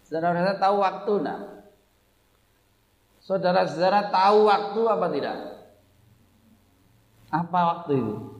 Saudara-saudara 0.05 0.57
tahu 0.57 0.75
waktu 0.81 1.11
enggak? 1.21 1.41
Saudara-saudara 3.21 4.09
tahu 4.09 4.37
waktu 4.49 4.81
apa 4.89 5.07
tidak? 5.13 5.37
Apa 7.29 7.59
waktu 7.73 7.91
itu? 7.93 8.38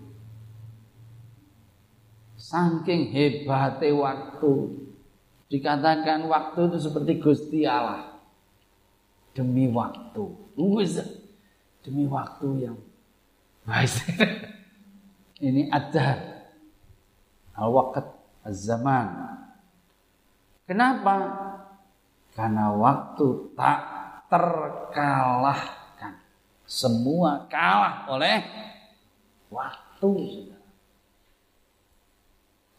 Saking 2.50 3.14
hebatnya 3.14 3.94
waktu. 3.94 4.54
Dikatakan 5.54 6.26
waktu 6.26 6.60
itu 6.74 6.78
seperti 6.82 7.22
Gusti 7.22 7.62
Allah. 7.70 8.18
Demi 9.38 9.70
waktu 9.70 10.26
demi 11.86 12.10
waktu 12.10 12.48
yang 12.70 12.78
baik. 13.70 13.94
Ini 15.48 15.72
ada 15.72 16.20
Al-waqt 17.60 18.08
az-zaman. 18.48 19.08
Kenapa? 20.64 21.16
Karena 22.32 22.72
waktu 22.72 23.52
tak 23.58 23.80
terkalahkan. 24.32 26.14
Semua 26.64 27.50
kalah 27.52 28.08
oleh 28.08 28.40
waktu. 29.52 30.12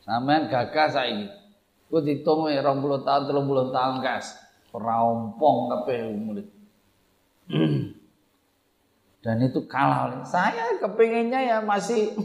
Sampean 0.04 0.48
gagas 0.48 0.96
saiki. 0.96 1.26
Ku 1.90 1.98
ditung 2.00 2.46
20 2.46 3.02
tahun, 3.02 3.22
30 3.28 3.74
tahun 3.74 3.94
gas. 4.00 4.38
Ora 4.70 5.02
ompong 5.02 5.68
kabeh 5.70 6.14
murid. 6.14 6.48
Dan 9.20 9.36
itu 9.44 9.68
kalah 9.68 10.08
oleh 10.08 10.24
saya 10.24 10.80
kepinginnya 10.80 11.44
ya 11.44 11.58
masih 11.60 12.16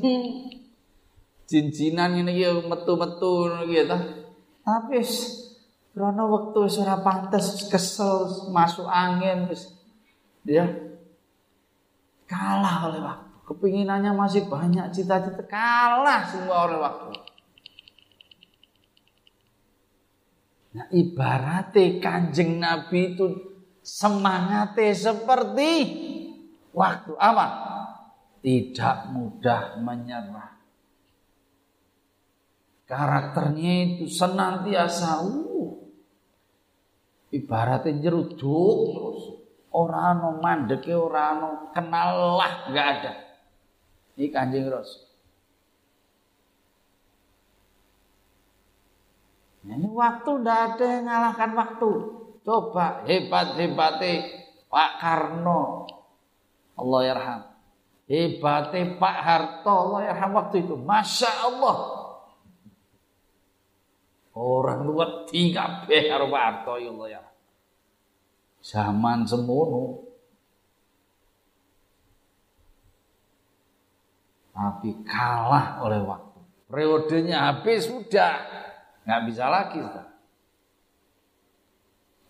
jinjinan 1.50 2.16
ini 2.16 2.40
ya 2.40 2.56
metu-metu 2.64 3.52
gitu. 3.68 3.98
Tapi 4.64 5.04
karena 5.92 6.24
waktu 6.24 6.58
wis 6.68 6.80
ora 6.80 7.00
pantes 7.04 7.68
kesel 7.68 8.48
masuk 8.52 8.88
angin 8.88 9.48
wis 9.52 9.76
dia 10.48 10.72
kalah 12.30 12.88
oleh 12.88 13.02
waktu. 13.04 13.28
Kepinginannya 13.46 14.16
masih 14.16 14.48
banyak 14.48 14.90
cita-cita 14.96 15.44
kalah 15.46 16.24
semua 16.32 16.70
oleh 16.70 16.80
waktu. 16.80 17.25
Nah 20.76 20.92
ibaratnya 20.92 22.04
kanjeng 22.04 22.60
Nabi 22.60 23.16
itu 23.16 23.26
semangatnya 23.80 24.92
seperti 24.92 25.72
waktu 26.76 27.16
apa? 27.16 27.48
Tidak 28.44 28.98
mudah 29.16 29.80
menyerah. 29.80 30.52
Karakternya 32.86 33.74
itu 33.98 34.06
senantiasa 34.06 35.24
uh, 35.26 35.74
ibaratnya 37.32 37.98
jeruduk 37.98 38.78
terus. 38.94 39.22
Orang 39.76 40.24
no 40.24 40.30
mandeke, 40.40 40.94
orang 40.94 41.34
no 41.42 41.50
kenal 41.72 42.38
lah, 42.38 42.70
nggak 42.70 42.88
ada. 43.00 43.14
Ini 44.16 44.28
kanjeng 44.32 44.72
Rasul. 44.72 45.05
Ini 49.66 49.90
waktu 49.90 50.32
ndak 50.46 50.60
ada 50.78 50.86
yang 50.86 51.04
ngalahkan 51.10 51.52
waktu. 51.58 51.92
Coba 52.46 53.02
hebat 53.10 53.58
hebatnya 53.58 54.46
Pak 54.70 54.92
Karno 55.02 55.90
Allah 56.76 57.02
yarham. 57.08 57.42
Hebatnya 58.06 59.02
Pak 59.02 59.18
Harto, 59.26 59.74
Allah 59.74 60.14
yarham 60.14 60.32
waktu 60.38 60.62
itu. 60.62 60.76
Masya 60.78 61.32
Allah. 61.50 61.78
Orang 64.36 64.84
luar 64.86 65.26
tiga 65.26 65.88
karo 65.88 66.28
Pak 66.30 66.44
Harto, 66.44 66.74
ya 66.78 66.92
Allah 66.92 67.08
ya. 67.10 67.24
Zaman 68.62 69.26
semono. 69.26 70.06
Tapi 74.54 75.04
kalah 75.04 75.82
oleh 75.84 76.00
waktu. 76.04 76.40
Periodenya 76.70 77.52
habis 77.52 77.88
sudah. 77.90 78.65
Nggak 79.06 79.22
bisa 79.30 79.46
lagi. 79.48 79.80
Sudah. 79.80 80.08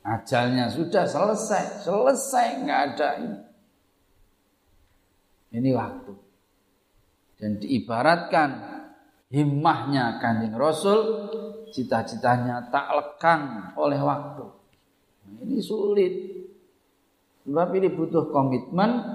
Ajalnya 0.06 0.70
sudah 0.70 1.06
selesai. 1.08 1.82
Selesai. 1.82 2.48
Nggak 2.62 2.82
ada 2.94 3.10
ini. 3.24 3.40
Ini 5.56 5.72
waktu. 5.72 6.14
Dan 7.40 7.64
diibaratkan 7.64 8.76
himmahnya 9.32 10.20
kanjeng 10.24 10.56
Rasul, 10.56 11.28
cita-citanya 11.72 12.72
tak 12.72 12.88
lekang 12.96 13.74
oleh 13.76 14.00
waktu. 14.00 14.48
Nah, 15.26 15.42
ini 15.44 15.60
sulit. 15.60 16.14
Sebab 17.46 17.78
ini 17.78 17.94
butuh 17.94 18.26
komitmen, 18.32 19.06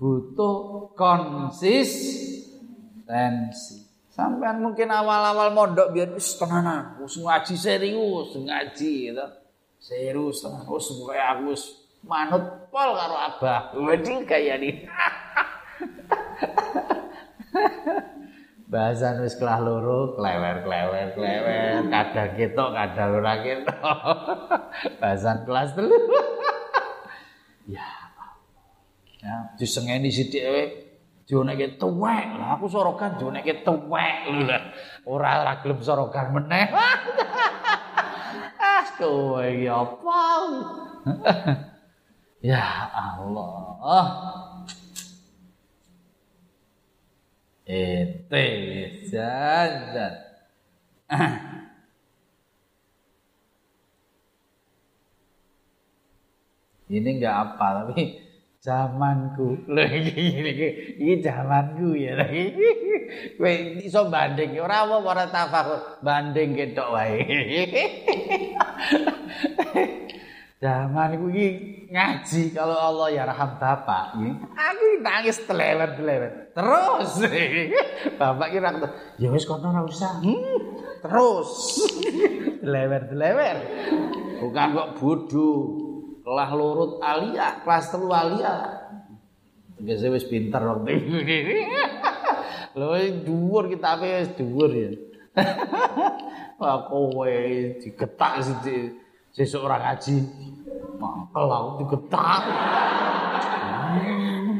butuh 0.00 0.88
konsistensi. 0.96 3.89
Sampai 4.20 4.52
mungkin 4.60 4.92
awal-awal 4.92 5.48
mondok 5.56 5.96
biar 5.96 6.12
wis 6.12 6.36
tenanan, 6.36 7.00
wis 7.00 7.16
ngaji 7.16 7.56
serius, 7.56 8.36
ngaji 8.36 8.92
gitu. 9.08 9.26
Serius, 9.80 10.44
terus 10.44 10.92
aku 10.92 11.48
wis 11.48 11.88
manut 12.04 12.68
pol 12.68 12.92
karo 12.92 13.16
abah. 13.16 13.72
Wedi 13.80 14.20
kayak 14.28 14.60
nih. 14.60 14.84
Bahasan 18.68 19.24
wis 19.24 19.40
kelah 19.40 19.56
loro, 19.56 20.12
klewer 20.12 20.68
klewer 20.68 21.16
klewer, 21.16 21.88
kadang 21.88 22.36
ketok, 22.36 22.70
kadang 22.76 23.24
ora 23.24 23.34
ketok. 23.40 23.80
Bahasan 25.00 25.48
kelas 25.48 25.72
telu. 25.72 25.96
ya. 27.72 27.88
Ya, 29.24 29.48
disengeni 29.56 30.12
sithik 30.12 30.44
wae. 30.44 30.89
Dionekke 31.30 31.78
tuwek. 31.78 32.26
Lah 32.42 32.58
aku 32.58 32.66
sorokan 32.66 33.22
dionekke 33.22 33.62
tuwek 33.62 34.26
lah. 34.50 34.74
Ora 35.06 35.46
ora 35.46 35.54
sorokan 35.78 36.34
meneh. 36.34 36.66
ah, 38.58 38.82
kowe 38.98 39.38
iki 39.38 39.70
apa? 39.70 40.18
ya 42.50 42.66
Allah. 42.90 43.78
ente 47.70 48.46
jangan 49.06 50.14
ini 56.90 57.10
enggak 57.14 57.30
apa 57.30 57.66
tapi 57.78 58.18
zamanku 58.60 59.64
lho 59.72 59.84
iki 59.88 60.12
iki 60.36 60.68
iki 61.00 61.14
zamanku 61.24 61.96
ya 61.96 62.12
kowe 63.40 63.52
iso 63.80 64.12
banding 64.12 64.60
ora 64.60 64.84
apa 64.84 64.96
ora 65.00 65.24
tafakur 65.32 65.80
banding 66.04 66.52
ketok 66.52 66.88
wae 66.92 67.24
Zaman 70.60 71.16
iku 71.16 71.32
iki 71.32 71.48
ngaji 71.88 72.52
kalau 72.52 72.76
Allah 72.76 73.08
ya 73.08 73.24
raham 73.24 73.56
bapak 73.56 74.12
iki. 74.20 74.28
Aku 74.52 74.86
nangis 75.00 75.40
telewer-telewer. 75.48 76.52
Terus 76.52 77.10
bapak 78.20 78.46
ki 78.52 78.58
ra 78.60 78.76
ya 79.16 79.32
wis 79.32 79.48
kono 79.48 79.72
ora 79.72 79.88
usah. 79.88 80.20
Hmm, 80.20 80.76
terus 81.00 81.80
telewer-telewer. 82.60 83.56
Bukan 84.44 84.66
kok 84.76 84.88
bodoh. 85.00 85.89
Kelah 86.30 86.54
lurut 86.54 87.02
alia, 87.02 87.58
kelas 87.66 87.90
telu 87.90 88.06
alia. 88.14 88.86
Tegese 89.74 90.14
wis 90.14 90.22
pinter 90.30 90.62
waktu. 90.62 90.94
Lho 92.78 92.94
dhuwur 93.26 93.66
kita 93.66 93.98
wis 93.98 94.30
dhuwur 94.38 94.70
ya. 94.70 94.94
Wah 96.62 96.86
kowe 96.86 97.34
digetak 97.82 98.46
sih 98.46 98.94
sesuk 99.34 99.66
ora 99.66 99.82
ngaji 99.82 100.22
mangkel 101.02 101.46
aku 101.50 101.70
digetak 101.82 102.42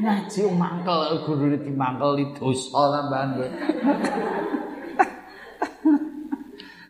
ngaji 0.03 0.41
mangkel 0.57 1.01
gurune 1.29 1.61
dimangkel 1.61 2.17
di 2.17 2.25
dosa 2.35 2.81
tambahan 2.89 3.29
kowe 3.37 3.49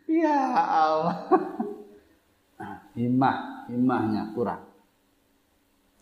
ya 0.07 0.39
Allah 0.55 1.17
himah 2.95 3.67
himahnya 3.67 4.31
kurang 4.31 4.70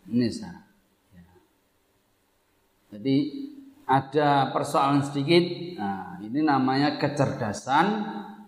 ini 0.08 0.28
sana 0.32 0.64
ya. 1.14 1.34
jadi 2.96 3.16
ada 3.88 4.52
persoalan 4.52 5.04
sedikit 5.04 5.44
nah, 5.80 6.20
ini 6.20 6.40
namanya 6.44 7.00
kecerdasan 7.00 7.86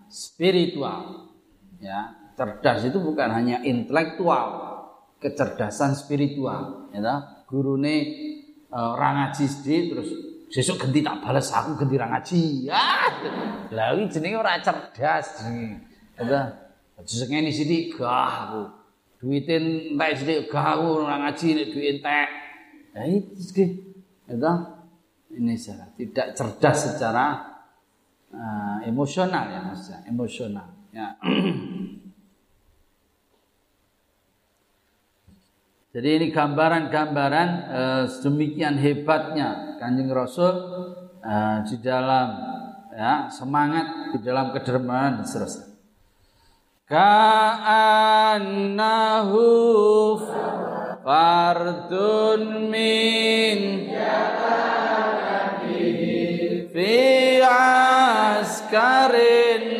spiritual 0.09 1.33
ya 1.81 2.21
cerdas 2.41 2.87
itu 2.87 2.97
bukan 2.97 3.29
hanya 3.29 3.61
intelektual, 3.61 4.47
kecerdasan 5.21 5.93
spiritual, 5.93 6.89
ya 6.89 7.43
Gurune 7.45 7.95
uh, 8.71 8.95
ora 8.95 9.09
ngaji 9.11 9.43
sedih 9.45 9.81
terus 9.91 10.09
sesuk 10.47 10.79
ganti 10.79 11.03
tak 11.03 11.19
balas 11.19 11.51
aku 11.51 11.75
ganti 11.75 11.95
ra 11.99 12.07
ngaji. 12.09 12.41
Ya. 12.71 12.79
Lah 13.75 13.91
iki 13.93 14.07
jenenge 14.17 14.37
ora 14.39 14.55
cerdas 14.63 15.37
jenenge. 15.37 15.83
Ya. 16.15 16.41
Disengeni 17.01 17.51
sithik 17.51 17.99
gah 17.99 18.47
aku. 18.47 18.63
Duite 19.21 19.53
entek 19.61 20.11
sithik 20.17 20.49
aku 20.49 21.05
ora 21.05 21.21
ngaji 21.21 21.47
nek 21.53 21.67
duit 21.69 22.01
entek. 22.01 22.29
Ya 22.97 23.01
iki 23.05 23.65
ya 24.25 24.53
ini 25.31 25.55
salah 25.55 25.87
tidak 25.95 26.35
cerdas 26.35 26.77
secara 26.91 27.25
uh, 28.35 28.77
emosional 28.83 29.47
ya 29.47 29.59
maksudnya 29.63 29.99
emosional 30.07 30.67
ya 30.91 31.15
Jadi 35.91 36.07
ini 36.07 36.31
gambaran-gambaran 36.31 37.49
uh, 37.67 38.03
sedemikian 38.07 38.79
hebatnya 38.79 39.75
Kanjeng 39.75 40.07
Rasul 40.07 40.55
uh, 41.19 41.59
di 41.67 41.83
dalam 41.83 42.31
ya, 42.95 43.27
semangat 43.27 44.15
di 44.15 44.23
dalam 44.23 44.55
kedermawan 44.55 45.19
dan 45.19 45.27
seterusnya. 45.27 45.70
Ka'annahu 46.91 48.19
fardun 50.99 52.67
min 52.67 53.87
fi 56.75 57.39
askarin 58.43 58.67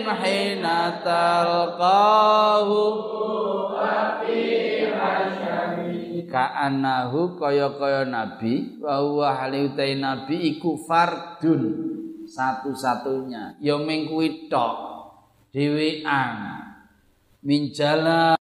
hina 0.07 1.03
talqahu 1.03 2.79
ka'annahu 6.31 7.35
kaya-kaya 7.35 8.07
nabi 8.07 8.79
wa 8.79 9.03
huwa 9.03 9.35
haliutai 9.35 9.99
nabi 9.99 10.55
iku 10.55 10.79
fardun 10.87 11.91
satu-satunya. 12.23 13.59
Ya 13.59 13.75
ming 13.75 14.07
tok 14.47 14.75
dhewean 15.51 16.70
minjala 17.41 18.37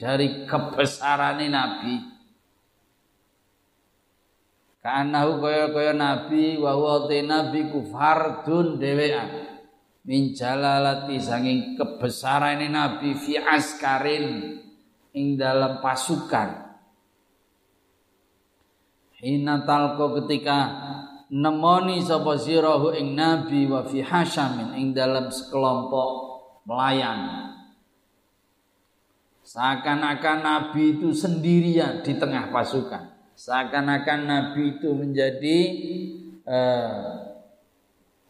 dari 0.00 0.48
kebesarane 0.48 1.46
nabi. 1.48 1.94
Ka'annahu 4.82 5.38
kaya-kaya 5.38 5.94
nabi 5.94 6.58
wa 6.58 6.74
nabi 7.06 7.60
ku 7.70 7.86
fardun 7.86 8.82
dhewean. 8.82 9.50
Min 10.02 10.34
jalalati 10.34 11.22
sanging 11.22 11.78
kebesarane 11.78 12.66
nabi 12.66 13.14
fi 13.14 13.38
askarin 13.38 14.58
ing 15.14 15.38
dalam 15.38 15.78
pasukan. 15.78 16.74
Hina 19.22 19.62
talko 19.62 20.18
ketika 20.18 20.58
nemoni 21.30 22.02
sapa 22.02 22.34
sirahu 22.34 22.90
ing 22.98 23.14
nabi 23.14 23.70
wa 23.70 23.86
fi 23.86 24.02
hasyamin 24.02 24.74
ing 24.74 24.90
dalam 24.90 25.30
sekelompok 25.30 26.10
pelayan. 26.66 27.51
Seakan-akan 29.52 30.38
nabi 30.40 30.96
itu 30.96 31.12
sendirian 31.12 32.00
di 32.00 32.16
tengah 32.16 32.48
pasukan. 32.48 33.36
Seakan-akan 33.36 34.20
nabi 34.24 34.80
itu 34.80 34.96
menjadi 34.96 35.58
eh, 36.40 37.04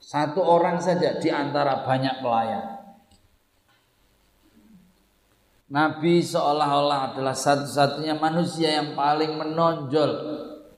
satu 0.02 0.42
orang 0.42 0.82
saja 0.82 1.22
di 1.22 1.30
antara 1.30 1.87
banyak 1.87 2.18
pelayan. 2.18 2.66
Nabi 5.70 6.26
seolah-olah 6.26 7.14
adalah 7.14 7.38
satu-satunya 7.38 8.18
manusia 8.18 8.82
yang 8.82 8.98
paling 8.98 9.38
menonjol 9.38 10.11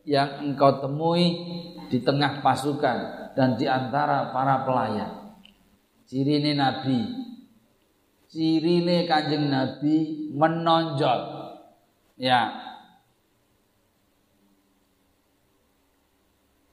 yang 0.04 0.44
engkau 0.44 0.84
temui 0.84 1.40
di 1.88 2.04
tengah 2.04 2.44
pasukan 2.44 3.32
dan 3.32 3.56
di 3.56 3.64
antara 3.64 4.28
para 4.28 4.60
pelayan. 4.68 5.40
Ciri 6.04 6.44
ini 6.44 6.52
Nabi. 6.52 7.32
Ciri 8.34 8.82
ini 8.82 9.06
kanjeng 9.06 9.46
Nabi 9.46 10.26
menonjol. 10.34 11.20
Ya. 12.18 12.50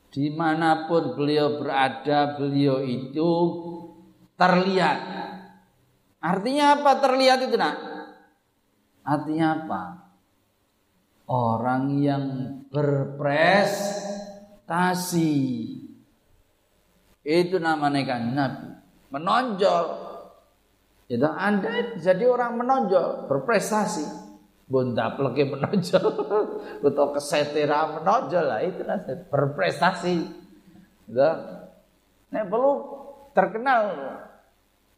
Di 0.10 0.34
mana 0.34 0.89
pun 0.89 1.13
beliau 1.13 1.62
berada, 1.62 2.34
beliau 2.34 2.82
itu 2.82 3.30
terlihat. 4.41 5.00
Artinya 6.17 6.82
apa 6.82 6.97
terlihat 6.97 7.45
itu 7.45 7.62
nak? 7.62 7.78
Artinya 9.06 9.62
apa? 9.62 10.02
orang 11.32 12.04
yang 12.04 12.60
berprestasi. 12.67 15.32
Itu 17.24 17.63
namanya 17.63 18.04
kan 18.04 18.36
Nabi. 18.36 18.76
Menonjol. 19.15 20.00
Itu 21.12 21.28
Anda 21.28 22.00
jadi 22.00 22.24
orang 22.24 22.56
menonjol, 22.56 23.28
berprestasi. 23.28 24.32
Bunda 24.71 25.12
peleke 25.19 25.52
menonjol. 25.52 26.08
Atau 26.88 27.08
kesetera 27.12 28.00
menonjol 28.00 28.45
lah. 28.47 28.63
Itu. 28.63 28.88
Berprestasi. 29.28 30.15
Gitu. 31.12 31.32
Nek 32.32 32.43
perlu 32.47 32.74
terkenal. 33.36 33.91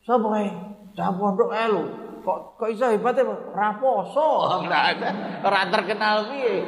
Siapa 0.05 0.27
yang? 0.37 0.57
Dah 0.93 1.09
pondok 1.09 1.49
elu 1.49 2.03
kok 2.23 2.55
kok 2.55 2.69
iso 2.71 2.87
hebatnya 2.87 3.27
raposo 3.51 4.47
ora 5.45 5.61
terkenal 5.67 6.31
piye 6.31 6.63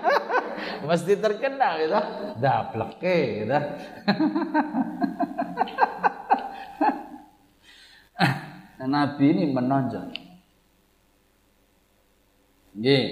mesti 0.88 1.12
terkenal 1.20 1.76
gitu 1.76 2.00
dapleke 2.40 3.44
gitu 3.44 3.58
Nabi 8.86 9.24
ini 9.34 9.44
menonjol 9.52 10.06
Nggih. 12.76 13.08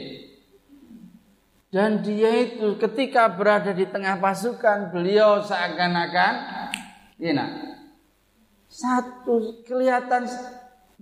Dan 1.73 2.07
dia 2.07 2.31
itu 2.47 2.79
ketika 2.79 3.27
berada 3.33 3.75
di 3.75 3.83
tengah 3.89 4.21
pasukan, 4.23 4.95
beliau 4.95 5.43
seakan-akan 5.43 6.35
ini 7.19 7.35
nah, 7.35 7.51
satu 8.71 9.65
kelihatan 9.67 10.29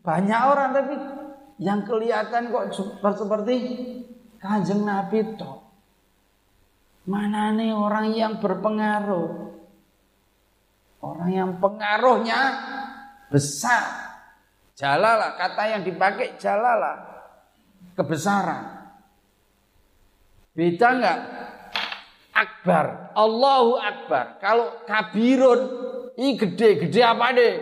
banyak 0.00 0.40
orang 0.40 0.70
tapi 0.72 0.94
yang 1.61 1.85
kelihatan 1.85 2.48
kok 2.48 2.72
seperti 3.02 3.56
kanjeng 4.40 4.87
Nabi 4.87 5.37
toh. 5.37 5.61
Mana 7.02 7.50
nih 7.52 7.74
orang 7.74 8.14
yang 8.14 8.38
berpengaruh? 8.38 9.50
Orang 11.02 11.30
yang 11.35 11.50
pengaruhnya 11.58 12.40
besar. 13.26 14.12
Jalalah 14.72 15.37
kata 15.37 15.62
yang 15.68 15.82
dipakai 15.85 16.40
jalalah 16.40 16.96
kebesaran. 17.96 18.82
Beda 20.52 20.88
enggak? 20.96 21.18
Akbar, 22.32 23.12
Allahu 23.12 23.76
Akbar. 23.76 24.40
Kalau 24.40 24.85
kabirun, 24.88 25.61
ini 26.16 26.37
gede, 26.40 26.88
gede 26.88 27.00
apa 27.04 27.26
deh? 27.37 27.54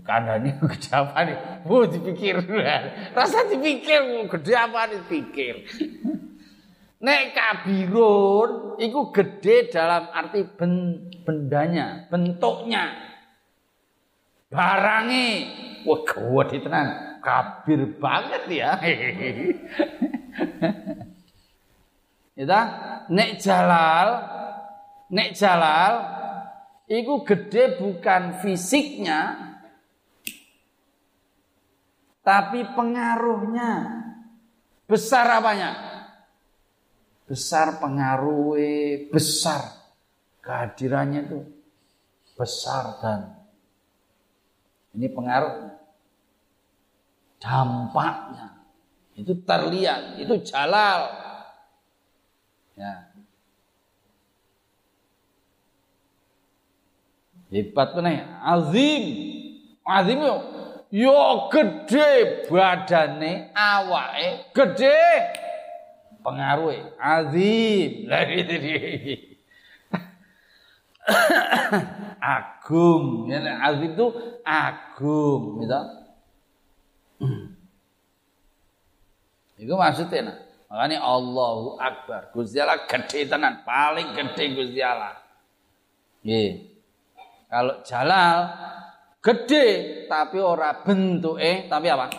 Kandani 0.00 0.56
gede 0.72 0.90
apa 0.96 1.18
nih? 1.28 1.36
Bu 1.68 1.84
dipikir. 1.84 2.40
Rasa 3.16 3.44
dipikir 3.52 4.24
gede 4.24 4.54
apa 4.56 4.88
nih 4.88 5.00
pikir. 5.04 5.54
Nek 7.04 7.34
kabirun 7.36 8.80
itu 8.80 9.12
gede 9.12 9.68
dalam 9.68 10.08
arti 10.08 10.48
ben, 10.56 11.02
bendanya, 11.26 12.08
bentuknya. 12.08 13.11
Barangnya. 14.52 15.48
Wah 15.88 16.00
gede 16.04 16.60
tenan. 16.60 17.18
Kabir 17.24 17.96
banget 17.96 18.42
ya. 18.52 18.70
Ya 22.32 22.48
nek 23.12 23.44
jalal, 23.44 24.08
nek 25.12 25.36
jalal, 25.36 25.92
itu 26.88 27.20
gede 27.28 27.76
bukan 27.76 28.40
fisiknya, 28.40 29.52
tapi 32.24 32.64
pengaruhnya 32.72 34.00
besar 34.88 35.28
apanya? 35.28 35.70
Besar 37.28 37.76
pengaruhnya, 37.76 39.12
besar 39.12 39.82
kehadirannya 40.40 41.20
itu 41.28 41.40
besar 42.34 42.98
dan 42.98 43.41
ini 44.92 45.06
pengaruh 45.08 45.72
dampaknya. 47.40 48.62
Itu 49.16 49.36
terlihat 49.44 50.20
itu 50.20 50.34
jalal. 50.44 51.08
Ya. 52.76 53.12
Hebat 57.52 57.92
benar 57.92 58.40
azim. 58.40 59.04
Azim 59.84 60.18
yuk 60.24 60.40
Yo 60.92 61.48
gede 61.48 62.44
badane, 62.52 63.48
awake 63.56 64.52
gede. 64.52 65.00
Pengaruhe 66.20 66.84
azim. 67.00 68.04
Lah 68.12 68.28
gitu 68.28 68.56
agung. 72.22 73.26
Ya, 73.26 73.42
azim 73.66 73.98
itu 73.98 74.06
agung, 74.46 75.66
gitu. 75.66 75.80
Itu 79.58 79.74
maksudnya 79.74 80.30
nah. 80.30 80.38
Makanya 80.72 81.04
Allahu 81.04 81.76
Akbar. 81.76 82.30
Gusti 82.32 82.56
Allah 82.62 82.86
gede 82.86 83.26
tenan, 83.28 83.66
paling 83.66 84.14
gede 84.14 84.54
Gusti 84.54 84.80
Allah. 84.80 85.18
Nggih. 86.22 86.70
Kalau 87.50 87.84
Jalal 87.84 88.38
Gede 89.22 89.66
tapi 90.10 90.42
ora 90.42 90.82
bentuke 90.82 91.70
tapi 91.70 91.86
apa? 91.86 92.10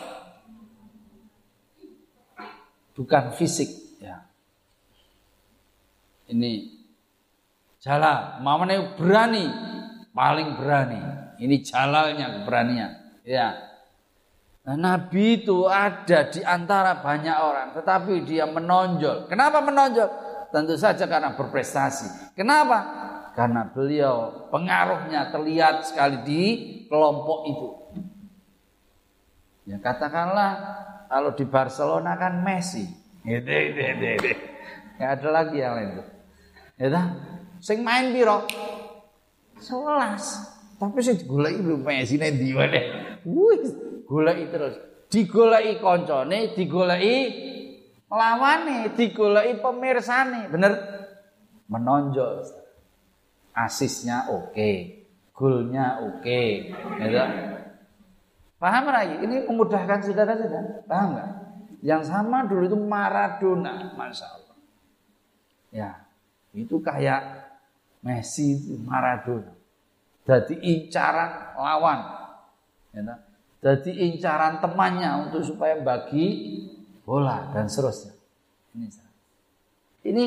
Bukan 2.95 3.35
fisik 3.35 3.99
ya. 3.99 4.23
Ini 6.31 6.79
Jalal, 7.83 8.39
mamane 8.39 8.95
berani, 8.95 9.43
paling 10.13 10.55
berani. 10.55 11.01
Ini 11.41 11.55
jalalnya 11.65 12.39
keberanian. 12.39 12.91
Ya. 13.25 13.73
Nah, 14.63 14.79
Nabi 14.79 15.43
itu 15.43 15.67
ada 15.67 16.31
di 16.31 16.39
antara 16.39 17.03
banyak 17.03 17.35
orang, 17.35 17.67
tetapi 17.75 18.23
dia 18.23 18.47
menonjol. 18.47 19.27
Kenapa 19.27 19.59
menonjol? 19.59 20.07
Tentu 20.55 20.79
saja 20.79 21.03
karena 21.03 21.35
berprestasi. 21.35 22.37
Kenapa? 22.37 22.79
Karena 23.33 23.67
beliau 23.67 24.47
pengaruhnya 24.53 25.33
terlihat 25.33 25.89
sekali 25.89 26.21
di 26.23 26.43
kelompok 26.87 27.39
itu. 27.49 27.69
Ya 29.67 29.81
katakanlah 29.81 30.51
kalau 31.09 31.33
di 31.33 31.43
Barcelona 31.43 32.15
kan 32.15 32.45
Messi. 32.45 32.85
Gitu, 33.25 33.49
gitu, 33.49 33.81
gitu. 33.81 34.29
Ya 35.01 35.17
ada 35.17 35.29
lagi 35.33 35.57
yang 35.57 35.73
lain. 35.73 36.05
Ya 36.77 37.01
Sing 37.63 37.81
main 37.81 38.11
piro? 38.11 38.43
11. 39.63 40.77
Tapi 40.83 40.99
sing 40.99 41.15
digoleki 41.23 41.63
lho 41.63 41.79
mesine 41.79 42.27
ndi 42.35 42.51
wae. 42.51 42.81
Wih, 43.23 43.63
goleki 44.03 44.45
terus. 44.51 44.75
Digoleki 45.07 45.79
koncone, 45.79 46.51
digoleki 46.51 47.15
lawane, 48.11 48.91
digoleki 48.91 49.63
pemirsane. 49.63 50.51
Bener? 50.51 50.71
Menonjol. 51.71 52.43
Asisnya 53.55 54.27
oke. 54.27 54.51
Okay. 54.51 54.75
Golnya 55.31 56.03
oke. 56.03 56.21
Okay. 56.21 56.75
Ya, 56.99 57.25
Paham 58.63 58.87
lagi? 58.95 59.19
Ini 59.19 59.43
memudahkan 59.43 60.07
saudara-saudara. 60.07 60.87
Paham 60.87 61.19
nggak? 61.19 61.29
Yang 61.83 62.03
sama 62.07 62.47
dulu 62.47 62.63
itu 62.63 62.79
Maradona, 62.79 63.91
masya 63.91 64.27
Allah. 64.31 64.57
Ya, 65.67 65.91
itu 66.55 66.79
kayak 66.79 67.42
Messi 68.03 68.59
itu 68.59 68.75
Maradona. 68.83 69.55
Jadi 70.23 70.59
incaran 70.59 71.55
lawan. 71.55 71.99
Ya, 72.93 73.01
jadi 73.63 73.91
incaran 74.11 74.59
temannya 74.59 75.27
untuk 75.27 75.43
supaya 75.43 75.79
bagi 75.79 76.59
bola 77.07 77.51
dan 77.55 77.71
seterusnya. 77.71 78.11
Ini, 78.75 78.87
ini 80.07 80.23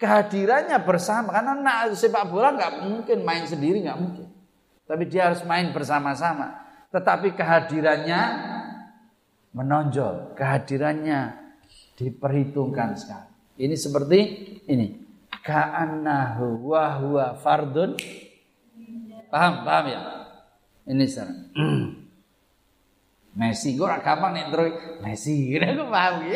kehadirannya 0.00 0.80
bersama 0.80 1.32
karena 1.32 1.52
nak 1.56 1.92
sepak 1.92 2.24
bola 2.28 2.56
nggak 2.56 2.72
mungkin 2.88 3.18
main 3.20 3.44
sendiri 3.44 3.84
nggak 3.84 4.00
mungkin. 4.00 4.28
Tapi 4.88 5.04
dia 5.06 5.28
harus 5.30 5.44
main 5.44 5.70
bersama-sama. 5.70 6.56
Tetapi 6.90 7.36
kehadirannya 7.36 8.20
menonjol, 9.54 10.34
kehadirannya 10.34 11.36
diperhitungkan 11.94 12.96
sekali. 12.96 13.30
Ini 13.60 13.76
seperti 13.76 14.18
ini 14.72 15.09
ka'annahu 15.44 16.70
wa 16.70 16.94
huwa 17.00 17.34
fardun. 17.38 17.96
Paham? 19.30 19.62
Paham 19.62 19.86
ya? 19.88 20.00
Ini 20.90 21.06
sekarang 21.06 21.54
Messi 23.38 23.78
gue 23.78 23.86
rakaman 23.86 24.34
nih 24.34 24.50
terus 24.50 24.74
Messi 25.06 25.54
gitu 25.54 25.62
gue 25.62 25.86
paham. 25.86 26.26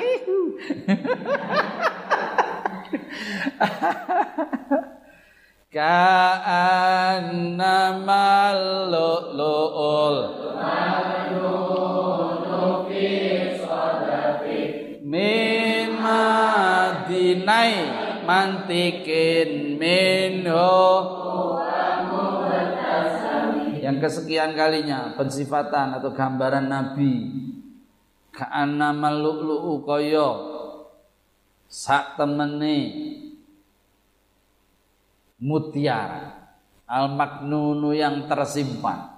Ka'annamal 5.74 7.34
lu'ul 8.94 10.18
min 15.14 15.94
madinai 15.98 18.03
mantikin 18.24 19.76
minhu. 19.76 20.80
Yang 23.84 23.96
kesekian 24.00 24.56
kalinya 24.56 25.12
pensifatan 25.12 26.00
atau 26.00 26.10
gambaran 26.16 26.66
Nabi. 26.72 27.12
Ka'anna 28.34 28.90
mallu'lu'u 28.96 29.84
kaya 29.84 30.30
sak 31.68 32.16
temene. 32.16 32.76
Mutiara. 35.44 36.42
Al 36.84 37.12
maknunu 37.12 37.92
yang 37.96 38.24
tersimpan. 38.28 39.12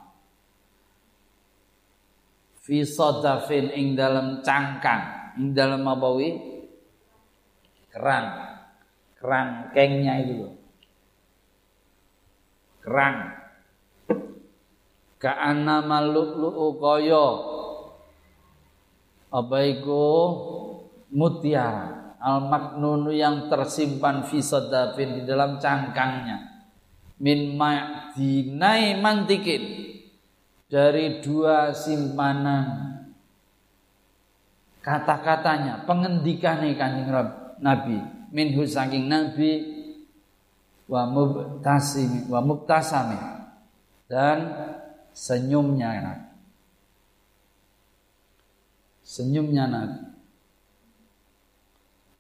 Fi 2.62 2.82
sadafin 2.82 3.70
ing 3.70 3.94
dalam 3.94 4.42
cangkang. 4.42 5.34
Ing 5.38 5.54
dalam 5.54 5.86
mabawi 5.86 6.56
kerang 7.96 8.45
kerangkengnya 9.20 10.14
itu 10.22 10.32
loh. 10.44 10.54
Kerang. 12.84 13.34
Ka'anna 15.16 15.82
maluklu'u 15.82 16.76
koyo. 16.76 17.26
Apa 19.32 19.58
itu? 19.66 20.06
Mutiara. 21.10 22.16
Al-maknunu 22.16 23.12
yang 23.12 23.46
tersimpan 23.46 24.26
fi 24.26 24.42
di 24.96 25.22
dalam 25.26 25.58
cangkangnya. 25.58 26.70
Min 27.18 27.56
ma'dinai 27.56 28.98
mantikin. 29.00 29.94
Dari 30.66 31.22
dua 31.22 31.70
simpanan 31.70 32.98
kata-katanya, 34.82 35.86
pengendikan 35.86 36.58
kanjeng 36.74 37.06
Nabi 37.62 38.15
minhu 38.36 38.68
saking 38.68 39.08
nabi 39.08 39.64
wa 40.84 41.08
mubtasimi 41.08 42.28
wa 42.28 42.44
mubtasami. 42.44 43.16
Dan 44.06 44.38
senyumnya 45.16 46.04
nabi. 46.04 46.28
Senyumnya 49.00 49.64
nabi. 49.64 50.00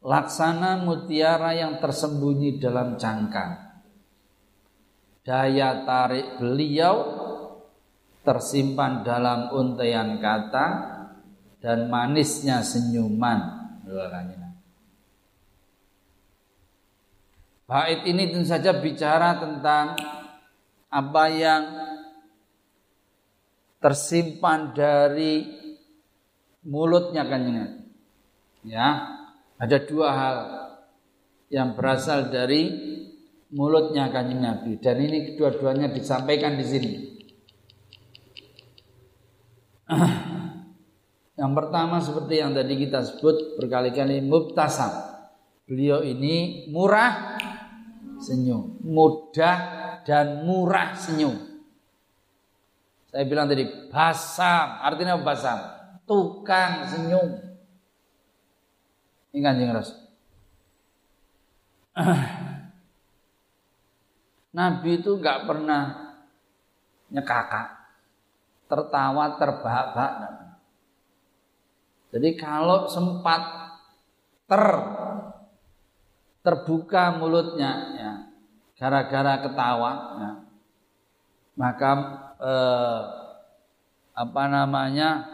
Laksana 0.00 0.80
mutiara 0.80 1.52
yang 1.52 1.76
tersembunyi 1.82 2.56
dalam 2.62 2.96
cangkang 2.96 3.66
daya 5.26 5.82
tarik 5.82 6.38
beliau 6.38 6.94
tersimpan 8.22 9.02
dalam 9.02 9.50
untaian 9.50 10.22
kata 10.22 10.66
dan 11.58 11.90
manisnya 11.90 12.62
senyuman 12.62 13.58
Bait 17.66 18.06
ini 18.06 18.30
tentu 18.30 18.46
saja 18.46 18.78
bicara 18.78 19.42
tentang 19.42 19.98
apa 20.86 21.24
yang 21.34 21.62
tersimpan 23.82 24.70
dari 24.70 25.42
mulutnya 26.62 27.26
kanjeng 27.26 27.82
Ya, 28.66 29.18
ada 29.58 29.78
dua 29.82 30.08
hal 30.14 30.36
yang 31.50 31.74
berasal 31.74 32.30
dari 32.30 32.70
mulutnya 33.50 34.14
kanjeng 34.14 34.46
Nabi 34.46 34.78
dan 34.78 35.02
ini 35.02 35.34
kedua-duanya 35.34 35.90
disampaikan 35.90 36.54
di 36.54 36.66
sini. 36.66 36.92
Yang 41.38 41.52
pertama 41.52 42.00
seperti 42.00 42.40
yang 42.40 42.56
tadi 42.56 42.74
kita 42.80 43.04
sebut 43.04 43.60
berkali-kali 43.60 44.24
mubtasam. 44.24 44.88
Beliau 45.68 46.00
ini 46.00 46.64
murah 46.72 47.36
senyum. 48.20 48.80
Mudah 48.84 49.58
dan 50.06 50.46
murah 50.46 50.94
senyum. 50.94 51.34
Saya 53.10 53.24
bilang 53.24 53.48
tadi 53.48 53.64
basam, 53.88 54.66
artinya 54.84 55.16
basam? 55.20 55.56
Tukang 56.04 56.84
senyum. 56.86 57.40
Ini 59.32 59.40
kanjeng 59.40 59.72
Rasul. 59.72 59.98
Nabi 64.56 64.90
itu 65.00 65.16
nggak 65.16 65.48
pernah 65.48 66.12
nyekakak, 67.12 67.68
tertawa 68.68 69.36
terbahak-bahak. 69.36 70.12
Jadi 72.12 72.36
kalau 72.40 72.88
sempat 72.88 73.42
ter 74.48 74.64
terbuka 76.46 77.18
mulutnya 77.18 77.72
ya. 77.98 78.12
Gara-gara 78.76 79.40
ketawa 79.42 79.92
ya, 80.20 80.30
maka 81.56 81.90
eh, 82.38 83.00
apa 84.12 84.42
namanya 84.52 85.24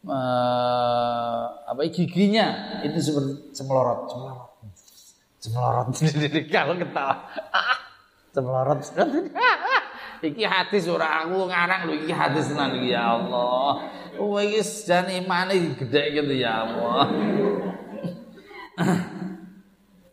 eh, 0.00 1.44
apa 1.70 1.80
giginya 1.92 2.80
itu 2.82 2.98
seperti 2.98 3.52
cemelorot 3.52 4.08
cemelorot 4.08 4.50
cemelorot 5.38 5.86
kalau 6.54 6.74
ketawa. 6.74 7.14
Cemelorot 8.34 8.80
iki 10.26 10.44
hati 10.48 10.80
ora 10.88 11.24
aku 11.24 11.46
ngarang 11.46 11.88
lho 11.88 11.94
iki 12.00 12.12
hati 12.12 12.40
tenan 12.40 12.80
iki 12.80 12.96
ya 12.96 13.20
Allah. 13.20 13.92
Oh 14.16 14.40
iki 14.40 14.64
jan 14.88 15.12
imane 15.12 15.76
gede 15.76 16.16
gitu 16.16 16.32
ya 16.32 16.64
Allah 16.64 17.04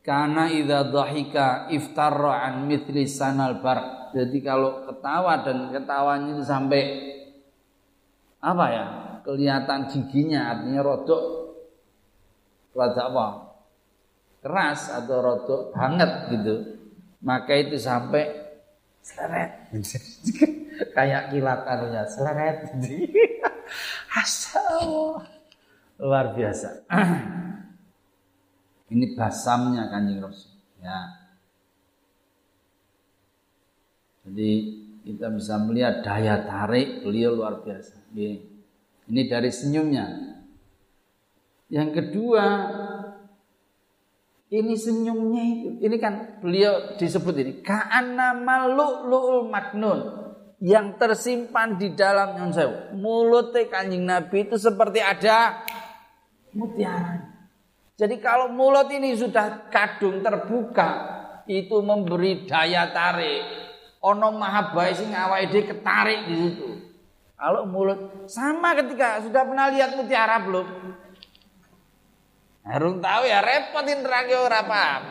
Karena 0.03 0.51
idza 0.51 0.91
dhahika 0.91 1.71
iftarra 1.71 2.43
an 2.43 2.67
mithli 2.67 3.07
sanal 3.07 3.63
bar. 3.63 4.11
Jadi 4.11 4.43
kalau 4.43 4.83
ketawa 4.83 5.47
dan 5.47 5.71
ketawanya 5.71 6.35
itu 6.35 6.43
sampai 6.43 6.83
apa 8.43 8.65
ya? 8.67 8.85
Kelihatan 9.23 9.87
giginya 9.87 10.51
artinya 10.51 10.83
rodok 10.83 11.23
rada 12.75 13.07
apa? 13.07 13.27
Keras 14.43 14.91
atau 14.91 15.17
rodok 15.23 15.71
banget 15.71 16.11
gitu. 16.35 16.55
Maka 17.23 17.55
itu 17.55 17.79
sampai 17.79 18.27
seleret. 18.99 19.71
Kayak 20.99 21.31
kilatan 21.31 21.79
ya, 21.95 22.03
seleret. 22.03 22.57
Asal 24.19 25.23
luar 25.95 26.35
biasa. 26.35 26.83
Ini 28.93 29.17
basamnya 29.17 29.89
kanjeng 29.89 30.21
Rasul. 30.21 30.53
Ya. 30.77 30.99
Jadi 34.23 34.51
kita 35.03 35.33
bisa 35.33 35.57
melihat 35.59 36.05
daya 36.05 36.45
tarik 36.45 37.01
beliau 37.01 37.33
luar 37.33 37.65
biasa. 37.65 38.05
Ini 38.13 39.21
dari 39.25 39.49
senyumnya. 39.49 40.05
Yang 41.73 41.89
kedua, 41.97 42.45
ini 44.53 44.77
senyumnya 44.77 45.43
itu. 45.43 45.69
Ini 45.81 45.97
kan 45.97 46.37
beliau 46.37 46.93
disebut 46.95 47.33
ini 47.33 47.51
ka'anna 47.65 48.37
malu'lu'ul 48.37 49.49
maknun 49.49 49.99
yang 50.63 50.95
tersimpan 50.95 51.75
di 51.75 51.91
dalam 51.91 52.37
saya 52.53 52.93
mulutnya 52.95 53.67
kanjeng 53.67 54.05
Nabi 54.07 54.47
itu 54.47 54.55
seperti 54.55 55.03
ada 55.03 55.65
mutiara. 56.55 57.22
Jadi 57.93 58.17
kalau 58.17 58.49
mulut 58.49 58.89
ini 58.89 59.13
sudah 59.13 59.69
kadung 59.69 60.25
terbuka, 60.25 61.21
itu 61.47 61.77
memberi 61.83 62.47
daya 62.47 62.89
tarik. 62.89 63.43
Ono 64.03 64.35
mahabai 64.35 64.91
sing 64.91 65.15
awake 65.15 65.47
dhewe 65.51 65.63
ketarik 65.71 66.27
di 66.27 66.35
situ. 66.35 66.69
Kalau 67.39 67.63
mulut 67.67 68.27
sama 68.27 68.75
ketika 68.75 69.23
sudah 69.23 69.43
pernah 69.47 69.71
lihat 69.71 69.95
mutiara 69.95 70.43
belum? 70.43 70.67
Harus 72.63 72.93
tahu 73.03 73.23
ya 73.27 73.39
repotin 73.43 73.99
nerake 74.03 74.35
ora 74.39 74.61
paham. 74.63 75.03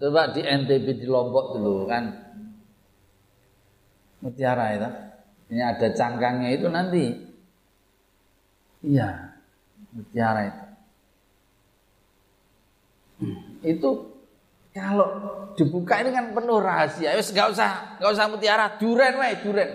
Coba 0.00 0.36
di 0.36 0.44
NTB 0.44 1.00
di 1.00 1.06
Lombok 1.08 1.56
dulu 1.56 1.88
kan 1.88 2.04
mutiara 4.20 4.76
itu. 4.76 4.90
Ini 5.52 5.60
ada 5.60 5.88
cangkangnya 5.92 6.56
itu 6.56 6.68
nanti 6.68 7.23
Iya, 8.84 9.32
mutiara 9.96 10.40
itu. 10.44 10.64
Itu 13.64 13.90
kalau 14.76 15.08
dibuka 15.56 16.04
ini 16.04 16.12
kan 16.12 16.36
penuh 16.36 16.60
rahasia. 16.60 17.16
Wes 17.16 17.32
nggak 17.32 17.48
usah, 17.56 17.96
nggak 17.96 18.12
usah 18.12 18.26
mutiara, 18.28 18.66
duren 18.76 19.16
wae, 19.16 19.40
duren. 19.40 19.70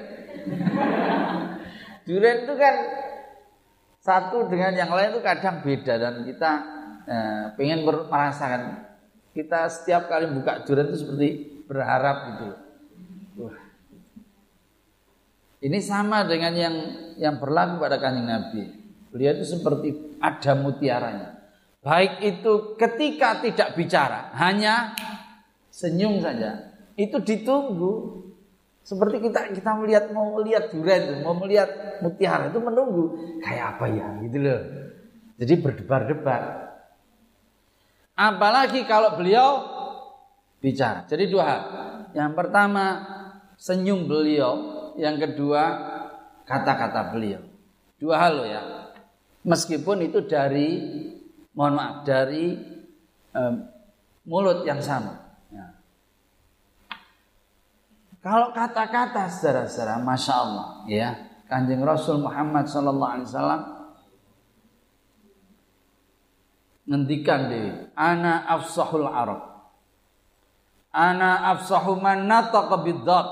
duren 2.07 2.37
itu 2.45 2.53
kan 2.53 2.75
satu 3.99 4.45
dengan 4.45 4.77
yang 4.77 4.91
lain 4.93 5.17
itu 5.17 5.21
kadang 5.25 5.65
beda 5.65 5.93
dan 5.97 6.13
kita 6.23 6.51
eh, 7.09 7.43
pengen 7.57 7.83
merasakan 7.83 8.87
kita 9.33 9.69
setiap 9.69 10.09
kali 10.09 10.29
buka 10.29 10.63
duren 10.65 10.89
itu 10.93 10.97
seperti 11.01 11.29
berharap 11.65 12.17
gitu. 12.33 12.47
Wah. 13.41 13.57
Ini 15.59 15.79
sama 15.83 16.23
dengan 16.23 16.55
yang 16.55 16.75
yang 17.19 17.35
berlaku 17.37 17.83
pada 17.83 17.99
kanjeng 17.99 18.27
Nabi. 18.27 18.78
Beliau 19.09 19.37
itu 19.41 19.45
seperti 19.57 19.89
ada 20.21 20.51
mutiaranya. 20.53 21.29
Baik 21.79 22.19
itu 22.21 22.75
ketika 22.75 23.39
tidak 23.39 23.73
bicara, 23.73 24.29
hanya 24.35 24.93
senyum 25.71 26.19
saja. 26.19 26.75
Itu 26.99 27.23
ditunggu. 27.23 28.25
Seperti 28.83 29.21
kita 29.29 29.53
kita 29.53 29.71
melihat 29.77 30.09
mau 30.09 30.41
melihat 30.41 30.73
durian 30.73 31.21
mau 31.21 31.37
melihat 31.37 32.01
mutiara 32.01 32.49
itu 32.49 32.57
menunggu 32.57 33.37
kayak 33.43 33.77
apa 33.77 33.85
ya 33.85 34.07
gitu 34.25 34.37
loh. 34.41 34.61
Jadi 35.39 35.53
berdebar-debar. 35.61 36.41
Apalagi 38.17 38.83
kalau 38.83 39.15
beliau 39.15 39.47
bicara. 40.59 41.07
Jadi 41.07 41.31
dua 41.31 41.43
hal. 41.47 41.61
Yang 42.11 42.31
pertama 42.35 42.85
senyum 43.55 44.09
beliau, 44.09 44.53
yang 44.99 45.15
kedua 45.15 45.63
kata-kata 46.43 47.15
beliau. 47.15 47.39
Dua 47.95 48.15
hal 48.19 48.31
loh 48.35 48.47
ya. 48.47 48.61
Meskipun 49.47 50.03
itu 50.03 50.23
dari 50.27 50.67
mohon 51.55 51.79
maaf 51.79 52.03
dari 52.03 52.59
um, 53.35 53.55
mulut 54.27 54.67
yang 54.67 54.83
sama. 54.83 55.39
Ya. 55.49 55.79
Kalau 58.19 58.51
kata-kata 58.51 59.31
saudara-saudara, 59.31 60.03
masya 60.03 60.35
Allah, 60.35 60.67
ya 60.91 61.09
kanjeng 61.49 61.81
Rasul 61.81 62.21
Muhammad 62.21 62.69
Sallallahu 62.69 63.13
Alaihi 63.15 63.27
Wasallam 63.27 63.61
ngendikan 66.89 67.41
di 67.53 67.61
ana 67.93 68.49
afsahul 68.49 69.05
arab 69.05 69.45
ana 70.89 71.53
afsahu 71.53 72.01
man 72.01 72.25
nataqa 72.25 72.81
bidzat 72.81 73.27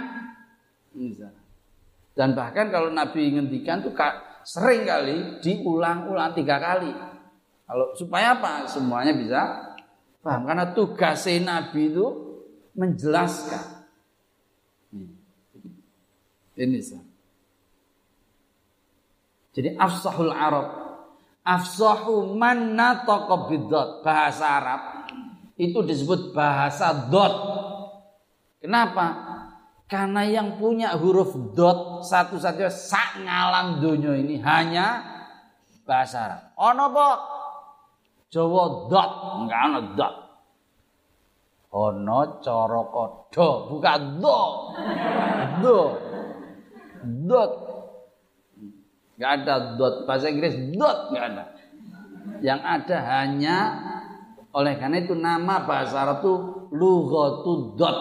Dan 2.15 2.39
bahkan 2.39 2.71
kalau 2.71 2.95
Nabi 2.95 3.35
ngendikan 3.35 3.83
tuh 3.83 3.95
sering 4.47 4.87
kali 4.87 5.43
diulang-ulang 5.43 6.35
tiga 6.35 6.63
kali. 6.63 6.91
Kalau 7.67 7.95
supaya 7.99 8.39
apa? 8.39 8.71
Semuanya 8.71 9.15
bisa 9.15 9.75
paham. 10.23 10.47
Karena 10.47 10.71
tugas 10.71 11.27
Nabi 11.27 11.91
itu 11.91 12.07
menjelaskan. 12.79 13.83
Ini 16.59 16.79
jadi 19.59 19.75
afsahul 19.75 20.31
Arab 20.31 20.88
afsahu 21.49 22.37
man 22.37 22.77
nataqa 22.77 23.49
bidzat 23.49 24.05
bahasa 24.05 24.45
Arab 24.61 24.83
itu 25.57 25.81
disebut 25.81 26.37
bahasa 26.37 27.09
dot 27.09 27.35
kenapa 28.61 29.29
Karena 29.89 30.21
yang 30.21 30.61
punya 30.61 30.93
huruf 31.01 31.33
dot 31.57 32.05
satu-satunya 32.05 32.69
sak 32.69 33.25
ngalam 33.25 33.81
dunia 33.81 34.21
ini 34.21 34.37
hanya 34.45 35.01
bahasa 35.89 36.29
Arab. 36.29 36.43
Ono 36.61 36.83
apa? 36.93 37.09
Jawa 38.29 38.93
dot, 38.93 39.11
enggak 39.41 39.61
ono 39.65 39.81
dot. 39.97 40.15
Ono 41.73 42.21
cara 42.45 42.81
kodo, 42.93 43.49
bukan 43.73 44.01
do. 44.21 44.39
Do. 45.65 45.79
Dot. 47.25 47.53
Enggak 49.19 49.33
ada 49.43 49.55
dot 49.75 50.07
bahasa 50.07 50.31
Inggris 50.31 50.55
dot 50.79 51.11
enggak 51.11 51.27
ada. 51.35 51.45
Yang 52.39 52.61
ada 52.63 52.97
hanya 53.19 53.57
oleh 54.55 54.79
karena 54.79 55.03
itu 55.03 55.19
nama 55.19 55.67
bahasa 55.67 56.07
Arab 56.07 56.23
itu 56.23 56.35
lughatu 56.71 57.75
dot. 57.75 57.99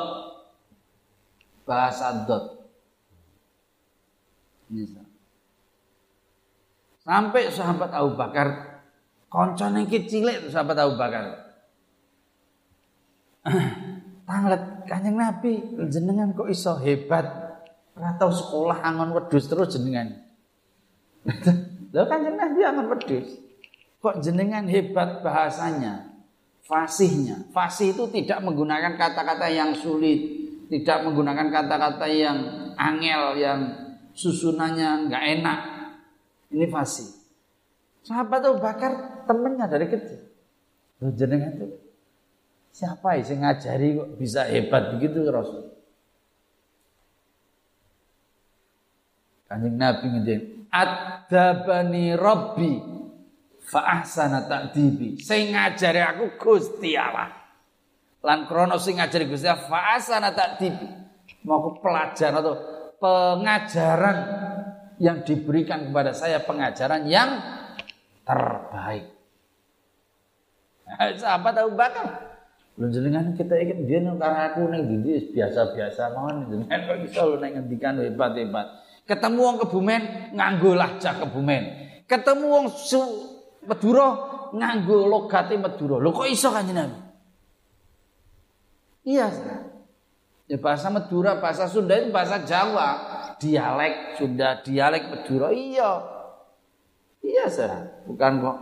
Bahasa 1.66 2.22
dot. 2.30 2.70
Misal. 4.70 5.10
Sampai 7.02 7.50
sahabat 7.50 7.90
Abu 7.98 8.14
Bakar 8.14 8.78
koncone 9.26 9.90
kecil 9.90 10.30
itu 10.30 10.54
sahabat 10.54 10.78
Abu 10.86 11.02
Bakar. 11.02 11.50
Tanglet 14.28 14.86
Kanjeng 14.86 15.18
Nabi 15.18 15.66
jenengan 15.90 16.38
kok 16.38 16.46
iso 16.46 16.78
hebat. 16.78 17.26
Ora 17.98 18.14
tau 18.22 18.30
sekolah 18.30 18.86
angon 18.86 19.18
wedhus 19.18 19.50
terus 19.50 19.74
jenengan. 19.74 20.27
Lho 21.94 22.04
Kanjeng 22.08 22.38
Nabi 22.40 22.60
angon 22.64 22.88
wedhus. 22.92 23.44
Kok 23.98 24.22
jenengan 24.24 24.70
hebat 24.70 25.26
bahasanya, 25.26 26.14
fasihnya. 26.64 27.50
Fasih 27.52 27.98
itu 27.98 28.06
tidak 28.14 28.40
menggunakan 28.46 28.96
kata-kata 28.96 29.50
yang 29.50 29.74
sulit, 29.74 30.20
tidak 30.70 31.04
menggunakan 31.04 31.50
kata-kata 31.50 32.06
yang 32.08 32.38
angel, 32.78 33.36
yang 33.36 33.60
susunannya 34.14 35.10
nggak 35.10 35.24
enak, 35.42 35.60
ini 36.54 36.66
fasih. 36.70 37.10
Sahabat 38.06 38.40
Abu 38.48 38.62
Bakar 38.64 39.26
temennya 39.28 39.68
dari 39.68 39.92
kecil. 39.92 40.32
Loh 41.04 41.12
jenengan 41.12 41.52
itu 41.60 41.68
siapa 42.72 43.18
yang 43.18 43.42
ngajari 43.44 43.98
kok 43.98 44.10
bisa 44.16 44.46
hebat 44.48 44.96
begitu 44.96 45.28
Rasul? 45.28 45.74
Kanjeng 49.50 49.76
Nabi 49.76 50.06
ngejeng 50.08 50.57
adabani 50.78 52.14
Rabbi 52.14 52.74
fa 53.68 54.02
ahsana 54.02 54.46
ta'dibi. 54.46 55.20
Sing 55.20 55.52
ngajari 55.52 56.02
aku 56.02 56.40
Gusti 56.40 56.96
Allah. 56.96 57.34
Lan 58.24 58.46
krono 58.46 58.80
sing 58.80 59.02
ngajari 59.02 59.28
Gusti 59.28 59.50
Allah 59.50 59.66
fa 59.66 59.80
ahsana 59.98 60.32
ta'dibi. 60.32 60.88
Mau 61.44 61.64
aku 61.64 61.84
pelajaran 61.84 62.40
atau 62.40 62.56
pengajaran 62.98 64.18
yang 64.98 65.22
diberikan 65.22 65.90
kepada 65.90 66.12
saya 66.16 66.42
pengajaran 66.42 67.06
yang 67.06 67.38
terbaik. 68.26 69.14
Sahabat 71.20 71.54
Abu 71.60 71.76
Bakar. 71.76 72.08
Lu 72.78 72.86
jenengan 72.94 73.34
kita 73.34 73.58
ingin 73.58 73.90
dia 73.90 74.00
karena 74.06 74.54
aku 74.54 74.70
neng 74.70 74.86
dindi 74.86 75.34
biasa-biasa 75.34 76.14
mohon 76.14 76.46
jenengan 76.46 76.86
kok 76.86 76.98
bisa 77.02 77.26
lu 77.26 77.42
neng 77.42 77.58
hebat-hebat. 77.66 78.68
Ketemu 79.08 79.40
wong 79.40 79.58
kebumen 79.64 80.02
nganggo 80.36 80.76
lahjah 80.76 81.16
kebumen. 81.24 81.64
Ketemu 82.04 82.46
wong 82.46 82.66
Madura 83.68 84.08
nganggo 84.52 85.08
logate 85.08 85.56
Madura. 85.56 86.00
Lho 86.00 86.12
kok 86.12 86.28
iso 86.28 86.52
kan 86.52 86.68
Nabi? 86.68 87.00
Iya. 89.08 89.28
Ya 90.48 90.58
bahasa 90.60 90.88
Madura, 90.88 91.40
bahasa 91.40 91.68
Sunda 91.68 91.96
itu 91.96 92.12
bahasa 92.12 92.44
Jawa 92.44 92.88
dialek 93.40 94.20
Sunda, 94.20 94.60
dialek 94.64 95.08
Madura. 95.08 95.52
Iya. 95.52 95.92
Iya, 97.24 97.46
sah. 97.52 98.04
Bukan 98.08 98.44
kok 98.44 98.58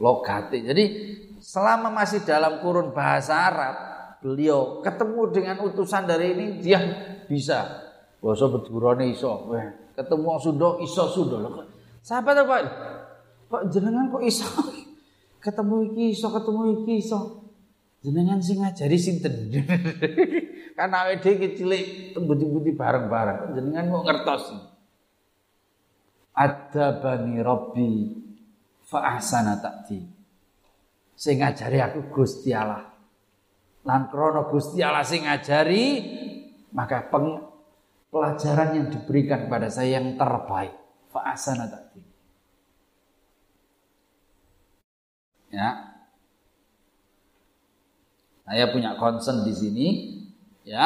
logate. 0.00 0.60
Jadi 0.60 0.84
selama 1.40 1.88
masih 1.88 2.24
dalam 2.24 2.60
kurun 2.60 2.92
bahasa 2.92 3.48
Arab, 3.48 3.76
beliau 4.20 4.80
ketemu 4.80 5.22
dengan 5.32 5.56
utusan 5.64 6.08
dari 6.08 6.32
ini 6.32 6.46
dia 6.60 6.80
bisa 7.28 7.85
bahasa 8.26 8.50
Madura 8.50 8.98
iso. 9.06 9.30
Wah, 9.54 9.70
ketemu 9.94 10.26
Sunda 10.42 10.68
iso 10.82 11.02
Sunda. 11.14 11.38
Sahabat 12.02 12.42
apa? 12.42 12.56
Kok 13.46 13.62
jenengan 13.70 14.10
kok 14.10 14.26
iso? 14.26 14.46
Ketemu 15.46 15.94
iki 15.94 16.04
iso, 16.10 16.26
ketemu 16.34 16.82
iki 16.82 17.06
iso. 17.06 17.46
Jenengan 18.02 18.42
sing 18.42 18.58
ngajari 18.58 18.98
sinten? 18.98 19.34
kan 20.76 20.90
awake 20.90 21.22
dhewe 21.22 21.54
cilik 21.54 21.84
tembuti-buti 22.18 22.74
bareng-bareng. 22.74 23.54
Jenengan 23.54 23.94
kok 23.94 24.04
ngertos. 24.10 24.44
Adabani 26.34 27.38
Rabbi 27.38 27.90
fa 28.82 29.14
ahsana 29.14 29.62
ta'ti. 29.62 30.02
Sing 31.14 31.38
ngajari 31.38 31.78
aku 31.78 32.10
Gusti 32.10 32.50
Allah. 32.50 32.82
Lan 33.86 34.10
krana 34.10 34.50
Gusti 34.50 34.82
Allah 34.82 35.06
sing 35.06 35.24
ngajari, 35.24 35.86
maka 36.74 37.06
peng, 37.06 37.38
pelajaran 38.16 38.68
yang 38.72 38.86
diberikan 38.88 39.52
pada 39.52 39.68
saya 39.68 40.00
yang 40.00 40.16
terbaik. 40.16 40.72
Fa 41.12 41.36
ahsana 41.36 41.68
ta'ti. 41.68 42.00
Ya, 45.52 45.68
saya 48.48 48.72
punya 48.72 48.96
concern 48.96 49.44
di 49.44 49.52
sini, 49.52 49.88
ya, 50.64 50.84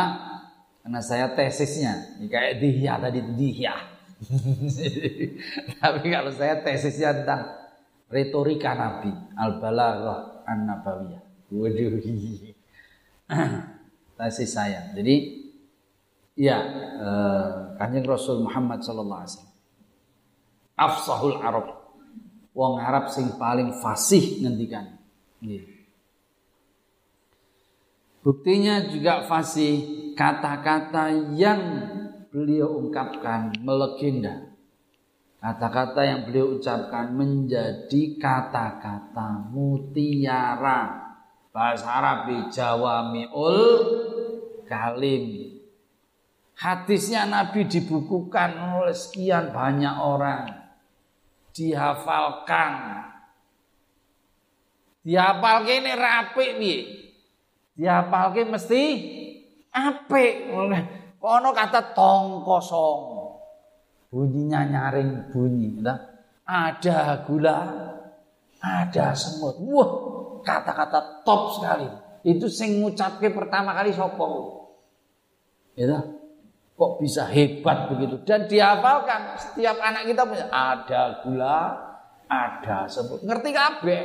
karena 0.82 1.00
saya 1.00 1.32
tesisnya, 1.32 2.18
ini 2.18 2.26
kayak 2.26 2.58
dihya 2.58 2.94
tadi 2.98 3.18
dihya. 3.34 3.74
Tapi 5.80 6.06
kalau 6.12 6.30
saya 6.34 6.60
tesisnya 6.60 7.24
tentang 7.24 7.56
retorika 8.12 8.76
Nabi, 8.76 9.10
al-balaghah 9.38 10.44
an-nabawiyah. 10.44 11.22
Waduh. 11.50 11.94
Tesis 14.20 14.52
saya. 14.52 14.92
Jadi 14.92 15.39
ya 16.38 16.58
eh, 16.98 17.48
Kanjeng 17.78 18.06
Rasul 18.06 18.44
Muhammad 18.44 18.82
sallallahu 18.82 19.20
alaihi 19.22 19.32
wasallam 19.34 19.50
afsahul 20.80 21.36
Arab. 21.44 21.66
Wong 22.56 22.80
Arab 22.80 23.12
sing 23.12 23.36
paling 23.36 23.76
fasih 23.84 24.40
ngendikan. 24.42 24.96
Nggih. 25.44 25.68
Buktinya 28.20 28.84
juga 28.88 29.24
fasih 29.24 30.12
kata-kata 30.16 31.12
yang 31.36 31.62
beliau 32.32 32.80
ungkapkan 32.80 33.54
melegenda. 33.60 34.50
Kata-kata 35.40 36.04
yang 36.04 36.20
beliau 36.28 36.60
ucapkan 36.60 37.16
menjadi 37.16 38.02
kata-kata 38.20 39.48
mutiara. 39.48 41.08
Bahasa 41.48 41.88
Arab 41.88 42.52
Jawamiul 42.52 43.58
Kalim. 44.68 45.49
Hadisnya 46.60 47.24
Nabi 47.24 47.64
dibukukan 47.64 48.52
oleh 48.84 48.92
sekian 48.92 49.48
banyak 49.48 49.96
orang. 49.96 50.44
Dihafalkan. 51.56 53.00
Dihafal 55.00 55.64
ini 55.64 55.92
rapi 55.96 56.46
diapalke 57.72 58.44
mesti 58.44 58.82
apik. 59.72 60.52
Kono 61.16 61.48
kata 61.56 61.96
tong 61.96 62.44
kosong. 62.44 63.00
Bunyinya 64.12 64.60
nyaring 64.68 65.32
bunyi. 65.32 65.80
Ada 66.44 67.24
gula, 67.24 67.56
ada 68.60 69.16
semut. 69.16 69.56
Wah, 69.64 69.90
kata-kata 70.44 71.24
top 71.24 71.56
sekali. 71.56 71.88
Itu 72.20 72.52
sing 72.52 72.84
ngucapke 72.84 73.32
pertama 73.32 73.72
kali 73.72 73.96
sopo. 73.96 74.28
Ya 75.72 76.19
Kok 76.80 76.96
bisa 76.96 77.28
hebat 77.28 77.92
begitu 77.92 78.24
dan 78.24 78.48
dihafalkan 78.48 79.36
setiap 79.36 79.76
anak 79.84 80.08
kita 80.08 80.24
punya 80.24 80.48
ada 80.48 81.20
gula, 81.20 81.76
ada 82.24 82.88
semut. 82.88 83.20
Ngerti 83.20 83.52
kabeh. 83.52 84.02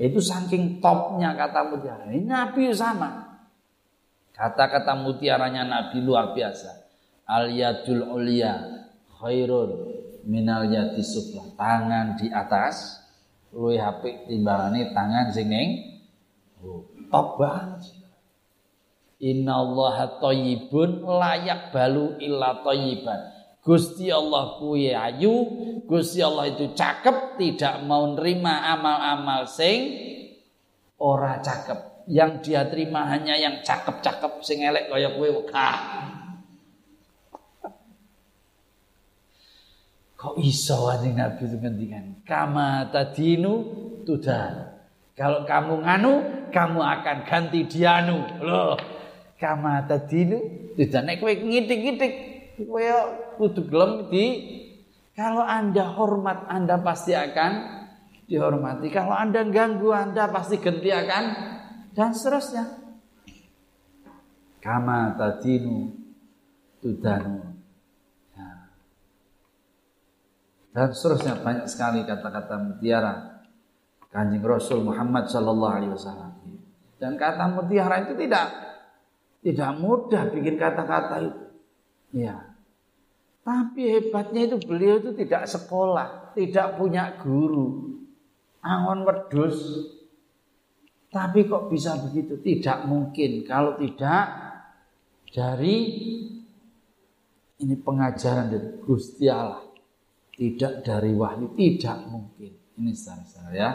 Itu 0.00 0.16
saking 0.16 0.80
topnya 0.80 1.36
kata 1.36 1.68
mutiara. 1.68 2.08
Ini 2.08 2.24
Nabi 2.24 2.72
sama. 2.72 3.28
Kata-kata 4.32 4.96
mutiaranya 4.96 5.68
Nabi 5.68 6.00
luar 6.00 6.32
biasa. 6.32 6.70
Al 7.28 7.52
yadul 7.52 8.08
ulia 8.08 8.56
khairun 9.20 9.68
minal 10.24 10.64
sufla. 11.04 11.44
Tangan 11.60 12.16
di 12.16 12.32
atas 12.32 13.04
luwih 13.52 13.84
apik 13.84 14.32
timbangane 14.32 14.96
tangan 14.96 15.28
sing 15.28 15.52
oh, 16.64 16.88
top 17.12 17.36
banget. 17.36 17.97
Inna 19.18 19.58
Allah 19.58 20.22
toyibun 20.22 21.02
layak 21.02 21.74
balu 21.74 22.18
illa 22.22 22.62
toyiban. 22.62 23.34
Gusti 23.58 24.08
Allah 24.08 24.56
kuwi 24.62 24.94
ayu, 24.94 25.34
Gusti 25.84 26.22
Allah 26.22 26.48
itu 26.48 26.72
cakep, 26.72 27.36
tidak 27.36 27.82
mau 27.84 28.14
nerima 28.14 28.64
amal-amal 28.72 29.44
sing 29.50 29.92
ora 30.96 31.42
cakep. 31.42 31.98
yang 32.08 32.40
dia 32.40 32.64
terima 32.64 33.04
hanya 33.04 33.36
yang 33.36 33.60
cakep-cakep 33.60 34.40
sing 34.40 34.64
elek 34.64 34.88
kaya 34.88 35.12
kowe 35.12 35.28
wegah. 35.28 35.76
Kok 40.18 40.34
iso 40.40 40.88
anjing 40.88 41.14
Nabi 41.14 41.46
itu 41.46 41.56
ngendikan? 41.60 42.04
Kama 42.26 42.90
tadinu 42.90 43.62
tudan. 44.02 44.72
Kalau 45.14 45.46
kamu 45.46 45.84
nganu, 45.86 46.12
kamu 46.50 46.80
akan 46.82 47.18
ganti 47.22 47.68
dianu. 47.70 48.42
Loh, 48.42 48.74
kama 49.38 49.86
tadinu 49.86 50.42
tudan. 50.74 51.06
Nek 51.06 51.22
kowe 51.22 51.32
ngitik-ngitik 51.32 52.12
kowe 52.66 52.84
kudu 53.38 53.62
gelem 53.70 54.10
di 54.10 54.24
kalau 55.18 55.42
Anda 55.42 55.82
hormat, 55.98 56.46
Anda 56.46 56.78
pasti 56.78 57.10
akan 57.10 57.82
dihormati. 58.30 58.86
Kalau 58.94 59.10
Anda 59.10 59.42
ganggu, 59.50 59.90
Anda 59.90 60.30
pasti 60.30 60.62
ganti 60.62 60.94
akan 60.94 61.24
dan 61.90 62.14
seterusnya. 62.14 62.64
Kama 64.62 65.18
tadinu 65.18 65.90
tudanu. 66.78 67.50
Ya. 68.38 68.70
Dan 70.70 70.94
seterusnya 70.94 71.42
banyak 71.42 71.66
sekali 71.66 72.06
kata-kata 72.06 72.54
mutiara 72.62 73.42
kanjeng 74.14 74.46
Rasul 74.46 74.86
Muhammad 74.86 75.26
Shallallahu 75.26 75.74
Alaihi 75.74 75.92
Wasallam. 75.98 76.30
Dan 77.02 77.18
kata 77.18 77.58
mutiara 77.58 78.06
itu 78.06 78.14
tidak 78.14 78.67
tidak 79.42 79.70
mudah 79.78 80.28
bikin 80.34 80.58
kata-kata 80.58 81.16
itu. 81.22 81.44
Ya. 82.24 82.56
Tapi 83.46 83.80
hebatnya 83.96 84.44
itu 84.44 84.56
beliau 84.60 85.00
itu 85.00 85.16
tidak 85.16 85.48
sekolah, 85.48 86.36
tidak 86.36 86.76
punya 86.76 87.16
guru. 87.22 87.96
Angon 88.60 89.06
wedus, 89.06 89.56
tapi 91.08 91.48
kok 91.48 91.72
bisa 91.72 91.96
begitu? 92.04 92.36
Tidak 92.36 92.84
mungkin 92.84 93.46
kalau 93.48 93.80
tidak 93.80 94.28
dari 95.32 95.76
ini 97.58 97.74
pengajaran 97.80 98.52
dari 98.52 98.68
Gusti 98.84 99.24
Allah. 99.26 99.64
Tidak 100.38 100.86
dari 100.86 101.10
wahyu, 101.16 101.50
tidak 101.58 101.98
mungkin. 102.06 102.52
Ini 102.78 102.92
saudara 102.94 103.50
ya. 103.50 103.70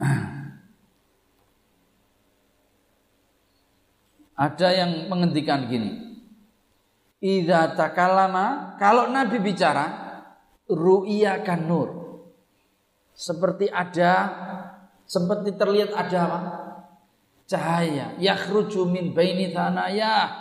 Ada 4.40 4.68
yang 4.72 5.12
menghentikan 5.12 5.68
gini. 5.68 6.16
Idza 7.20 7.76
takalama, 7.76 8.80
kalau 8.80 9.12
Nabi 9.12 9.36
bicara, 9.44 9.84
ru'ya 10.64 11.44
kan 11.44 11.68
nur. 11.68 12.00
Seperti 13.12 13.68
ada 13.68 14.32
seperti 15.04 15.58
terlihat 15.60 15.92
ada 15.92 16.18
apa? 16.24 16.40
Cahaya 17.44 18.16
yakhruju 18.16 18.88
min 18.88 19.12
baini 19.12 19.52
tanaya 19.52 20.32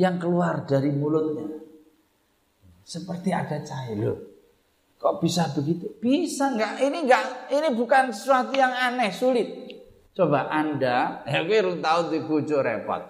yang 0.00 0.16
keluar 0.16 0.64
dari 0.64 0.88
mulutnya. 0.88 1.60
Seperti 2.80 3.28
ada 3.28 3.60
cahaya 3.60 3.92
loh. 3.98 4.18
Kok 4.96 5.20
bisa 5.20 5.52
begitu? 5.52 5.92
Bisa 6.00 6.48
nggak? 6.54 6.80
Ini 6.80 6.98
nggak. 7.04 7.24
Ini 7.52 7.68
bukan 7.76 8.08
sesuatu 8.08 8.56
yang 8.56 8.72
aneh, 8.72 9.12
sulit. 9.12 9.48
Coba 10.16 10.48
Anda, 10.48 11.26
ya 11.28 11.44
gue 11.44 11.82
tahu 11.82 12.00
di 12.08 12.24
repot. 12.56 13.02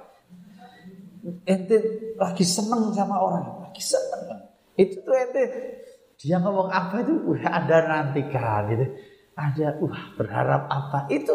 Ente 1.48 1.76
lagi 2.20 2.44
seneng 2.44 2.92
sama 2.92 3.16
orang, 3.16 3.64
lagi 3.64 3.80
seneng. 3.80 4.44
Itu 4.76 5.00
tuh 5.00 5.16
ente 5.16 5.42
dia 6.20 6.36
ngomong 6.40 6.68
apa 6.70 7.00
itu? 7.00 7.32
Ada 7.40 7.76
nantikan 7.88 8.68
gitu. 8.70 8.86
Ada 9.34 9.80
wah 9.82 10.04
berharap 10.14 10.62
apa? 10.68 10.98
Itu 11.08 11.32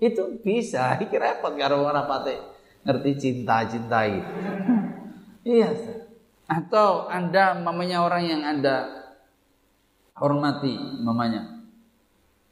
itu 0.00 0.40
bisa. 0.40 0.96
Iki 0.98 1.16
repot 1.18 1.52
karo 1.58 1.84
ora 1.84 2.06
pate 2.08 2.60
ngerti 2.80 3.10
cinta 3.20 3.60
cintai 3.68 4.24
iya 5.44 5.68
atau 6.48 7.06
anda 7.12 7.52
mamanya 7.52 8.00
orang 8.00 8.22
yang 8.24 8.42
anda 8.42 8.88
hormati 10.16 10.76
mamanya. 11.04 11.60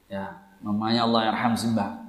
Ya 0.09 0.57
mamanya 0.65 1.05
Allah 1.05 1.33
yarham 1.33 1.53
simbah 1.57 2.01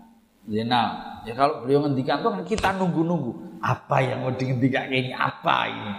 Zainal 0.47 1.23
ya 1.27 1.35
kalau 1.35 1.63
beliau 1.63 1.83
ngendikan 1.83 2.23
tuh 2.23 2.31
kan 2.31 2.43
kita 2.47 2.69
nunggu-nunggu 2.79 3.48
apa 3.59 3.97
yang 4.03 4.23
mau 4.23 4.33
dihentikan 4.33 4.87
ini? 4.91 5.11
Apa 5.11 5.57
ini? 5.67 5.93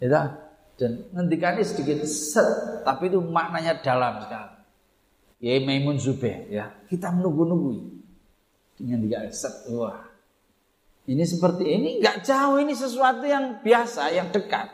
Ya 0.00 0.46
dan 0.76 1.08
ngendikannya 1.08 1.64
sedikit 1.64 2.04
set 2.04 2.84
tapi 2.84 3.08
itu 3.08 3.18
maknanya 3.20 3.80
dalam 3.80 4.20
sekali. 4.20 4.60
Ya 5.40 5.56
Maimun 5.64 5.96
Zubair 5.96 6.48
ya. 6.52 6.72
Kita 6.88 7.12
menunggu-nunggu. 7.12 7.96
Dengan 8.76 9.00
tiga 9.08 9.24
set 9.32 9.72
wah. 9.72 10.04
Ini 11.08 11.24
seperti 11.24 11.64
ini 11.64 11.90
nggak 12.04 12.28
jauh 12.28 12.60
ini 12.60 12.76
sesuatu 12.76 13.24
yang 13.24 13.64
biasa 13.64 14.12
yang 14.12 14.28
dekat. 14.28 14.68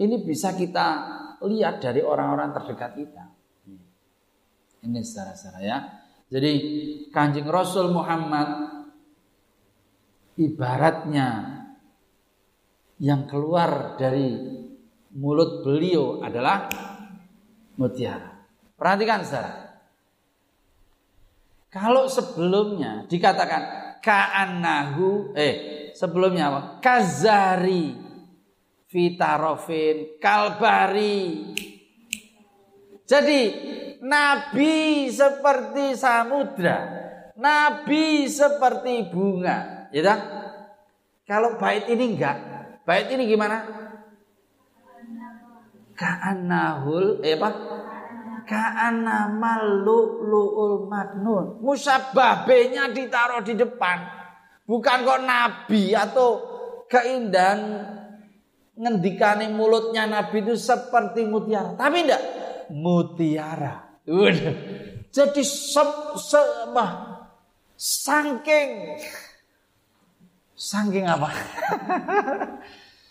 Ini 0.00 0.24
bisa 0.24 0.56
kita 0.56 0.86
lihat 1.44 1.84
dari 1.84 2.00
orang-orang 2.00 2.56
terdekat 2.56 2.96
kita. 2.96 3.24
Ini 4.84 5.00
secara-secara 5.04 5.60
ya. 5.60 5.78
Jadi 6.32 6.52
kanjeng 7.12 7.48
Rasul 7.48 7.92
Muhammad 7.92 8.75
ibaratnya 10.36 11.28
yang 13.00 13.28
keluar 13.28 14.00
dari 14.00 14.36
mulut 15.16 15.64
beliau 15.64 16.20
adalah 16.24 16.68
mutiara 17.76 18.36
Perhatikan 18.76 19.24
saudara. 19.24 19.80
Kalau 21.72 22.12
sebelumnya 22.12 23.08
dikatakan 23.08 23.62
ka'annahu 24.04 25.32
eh 25.32 25.54
sebelumnya 25.96 26.52
apa? 26.52 26.60
Kazari 26.84 27.96
fitarofin 28.92 30.20
kalbari. 30.20 31.52
Jadi 33.08 33.40
nabi 34.04 35.08
seperti 35.08 35.96
samudra, 35.96 36.78
nabi 37.40 38.28
seperti 38.28 39.08
bunga, 39.08 39.75
tak? 39.92 40.18
Kalau 41.26 41.58
bait 41.58 41.86
ini 41.90 42.14
enggak, 42.14 42.36
bait 42.86 43.10
ini 43.10 43.26
gimana? 43.26 43.66
Ka'annahul 45.96 47.24
eh 47.24 47.34
apa? 47.34 47.50
ka'ana 48.46 49.34
lu'lu'ul 49.82 50.86
maknun. 50.86 51.60
Musababenya 51.60 52.94
ditaruh 52.94 53.42
di 53.42 53.58
depan. 53.58 54.06
Bukan 54.66 54.98
kok 55.02 55.22
nabi 55.22 55.94
atau 55.94 56.42
keindahan 56.86 57.82
ngendikane 58.78 59.50
mulutnya 59.50 60.06
nabi 60.06 60.46
itu 60.46 60.54
seperti 60.54 61.26
mutiara. 61.26 61.74
Tapi 61.74 62.06
enggak 62.06 62.22
mutiara. 62.70 63.74
Jadi 65.10 65.42
se, 65.42 65.82
se 66.18 66.42
saking 67.76 68.70
saking 70.56 71.04
apa? 71.04 71.28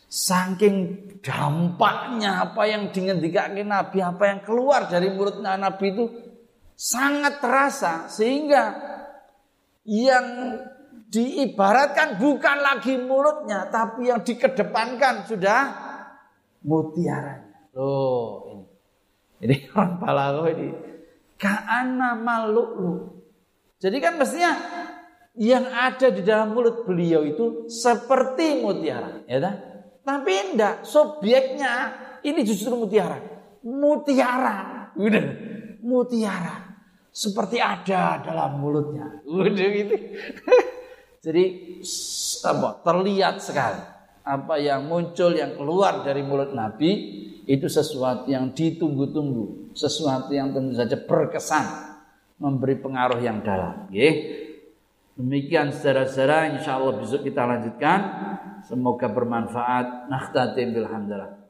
Saking 0.09 0.75
dampaknya 1.21 2.49
apa 2.49 2.65
yang 2.65 2.89
dingendikake 2.89 3.61
Nabi, 3.61 4.01
apa 4.01 4.23
yang 4.31 4.39
keluar 4.41 4.89
dari 4.89 5.13
mulutnya 5.13 5.55
Nabi 5.55 5.85
itu 5.93 6.05
sangat 6.75 7.39
terasa 7.39 8.11
sehingga 8.11 8.75
yang 9.85 10.57
diibaratkan 11.13 12.19
bukan 12.19 12.57
lagi 12.59 12.97
mulutnya 12.99 13.69
tapi 13.69 14.09
yang 14.09 14.25
dikedepankan 14.25 15.29
sudah 15.29 15.61
mutiaranya. 16.65 17.69
Loh, 17.77 18.49
ini. 18.49 18.65
Ini 19.45 19.55
orang 19.77 19.93
balago 20.01 20.43
ini. 20.49 20.67
Ka'ana 21.35 22.15
maluklu. 22.15 23.21
Jadi 23.77 23.97
kan 23.99 24.15
mestinya 24.15 24.55
yang 25.35 25.67
ada 25.67 26.07
di 26.11 26.23
dalam 26.23 26.55
mulut 26.55 26.87
beliau 26.87 27.23
itu 27.27 27.67
seperti 27.67 28.63
mutiara, 28.63 29.23
ya 29.27 29.39
kan? 29.43 29.55
Tapi 30.05 30.33
enggak, 30.53 30.85
subjeknya 30.87 31.73
ini 32.23 32.41
justru 32.47 32.75
mutiara. 32.77 33.19
Mutiara. 33.65 34.89
Udah, 34.95 35.25
mutiara. 35.83 36.77
Seperti 37.11 37.57
ada 37.59 38.21
dalam 38.23 38.59
mulutnya. 38.59 39.23
Udah 39.25 39.49
gitu. 39.51 39.95
Jadi? 41.25 41.43
Terlihat 42.85 43.41
sekali 43.41 43.95
apa 44.25 44.57
yang 44.57 44.89
muncul 44.89 45.37
yang 45.37 45.53
keluar 45.53 46.01
dari 46.01 46.25
mulut 46.25 46.49
Nabi 46.57 46.91
itu 47.45 47.69
sesuatu 47.69 48.25
yang 48.25 48.57
ditunggu-tunggu, 48.57 49.77
sesuatu 49.77 50.33
yang 50.33 50.49
tentu 50.49 50.73
saja 50.73 50.97
berkesan, 50.97 51.65
memberi 52.41 52.81
pengaruh 52.81 53.21
yang 53.21 53.45
dalam. 53.45 53.85
Demikian 55.15 55.71
saudara-saudara, 55.71 56.59
insya 56.59 56.75
Allah 56.75 56.99
besok 56.99 57.23
kita 57.23 57.47
lanjutkan. 57.47 57.99
Semoga 58.67 59.07
bermanfaat. 59.07 60.11
Nakhtatim 60.11 60.75
bilhamdulillah. 60.75 61.44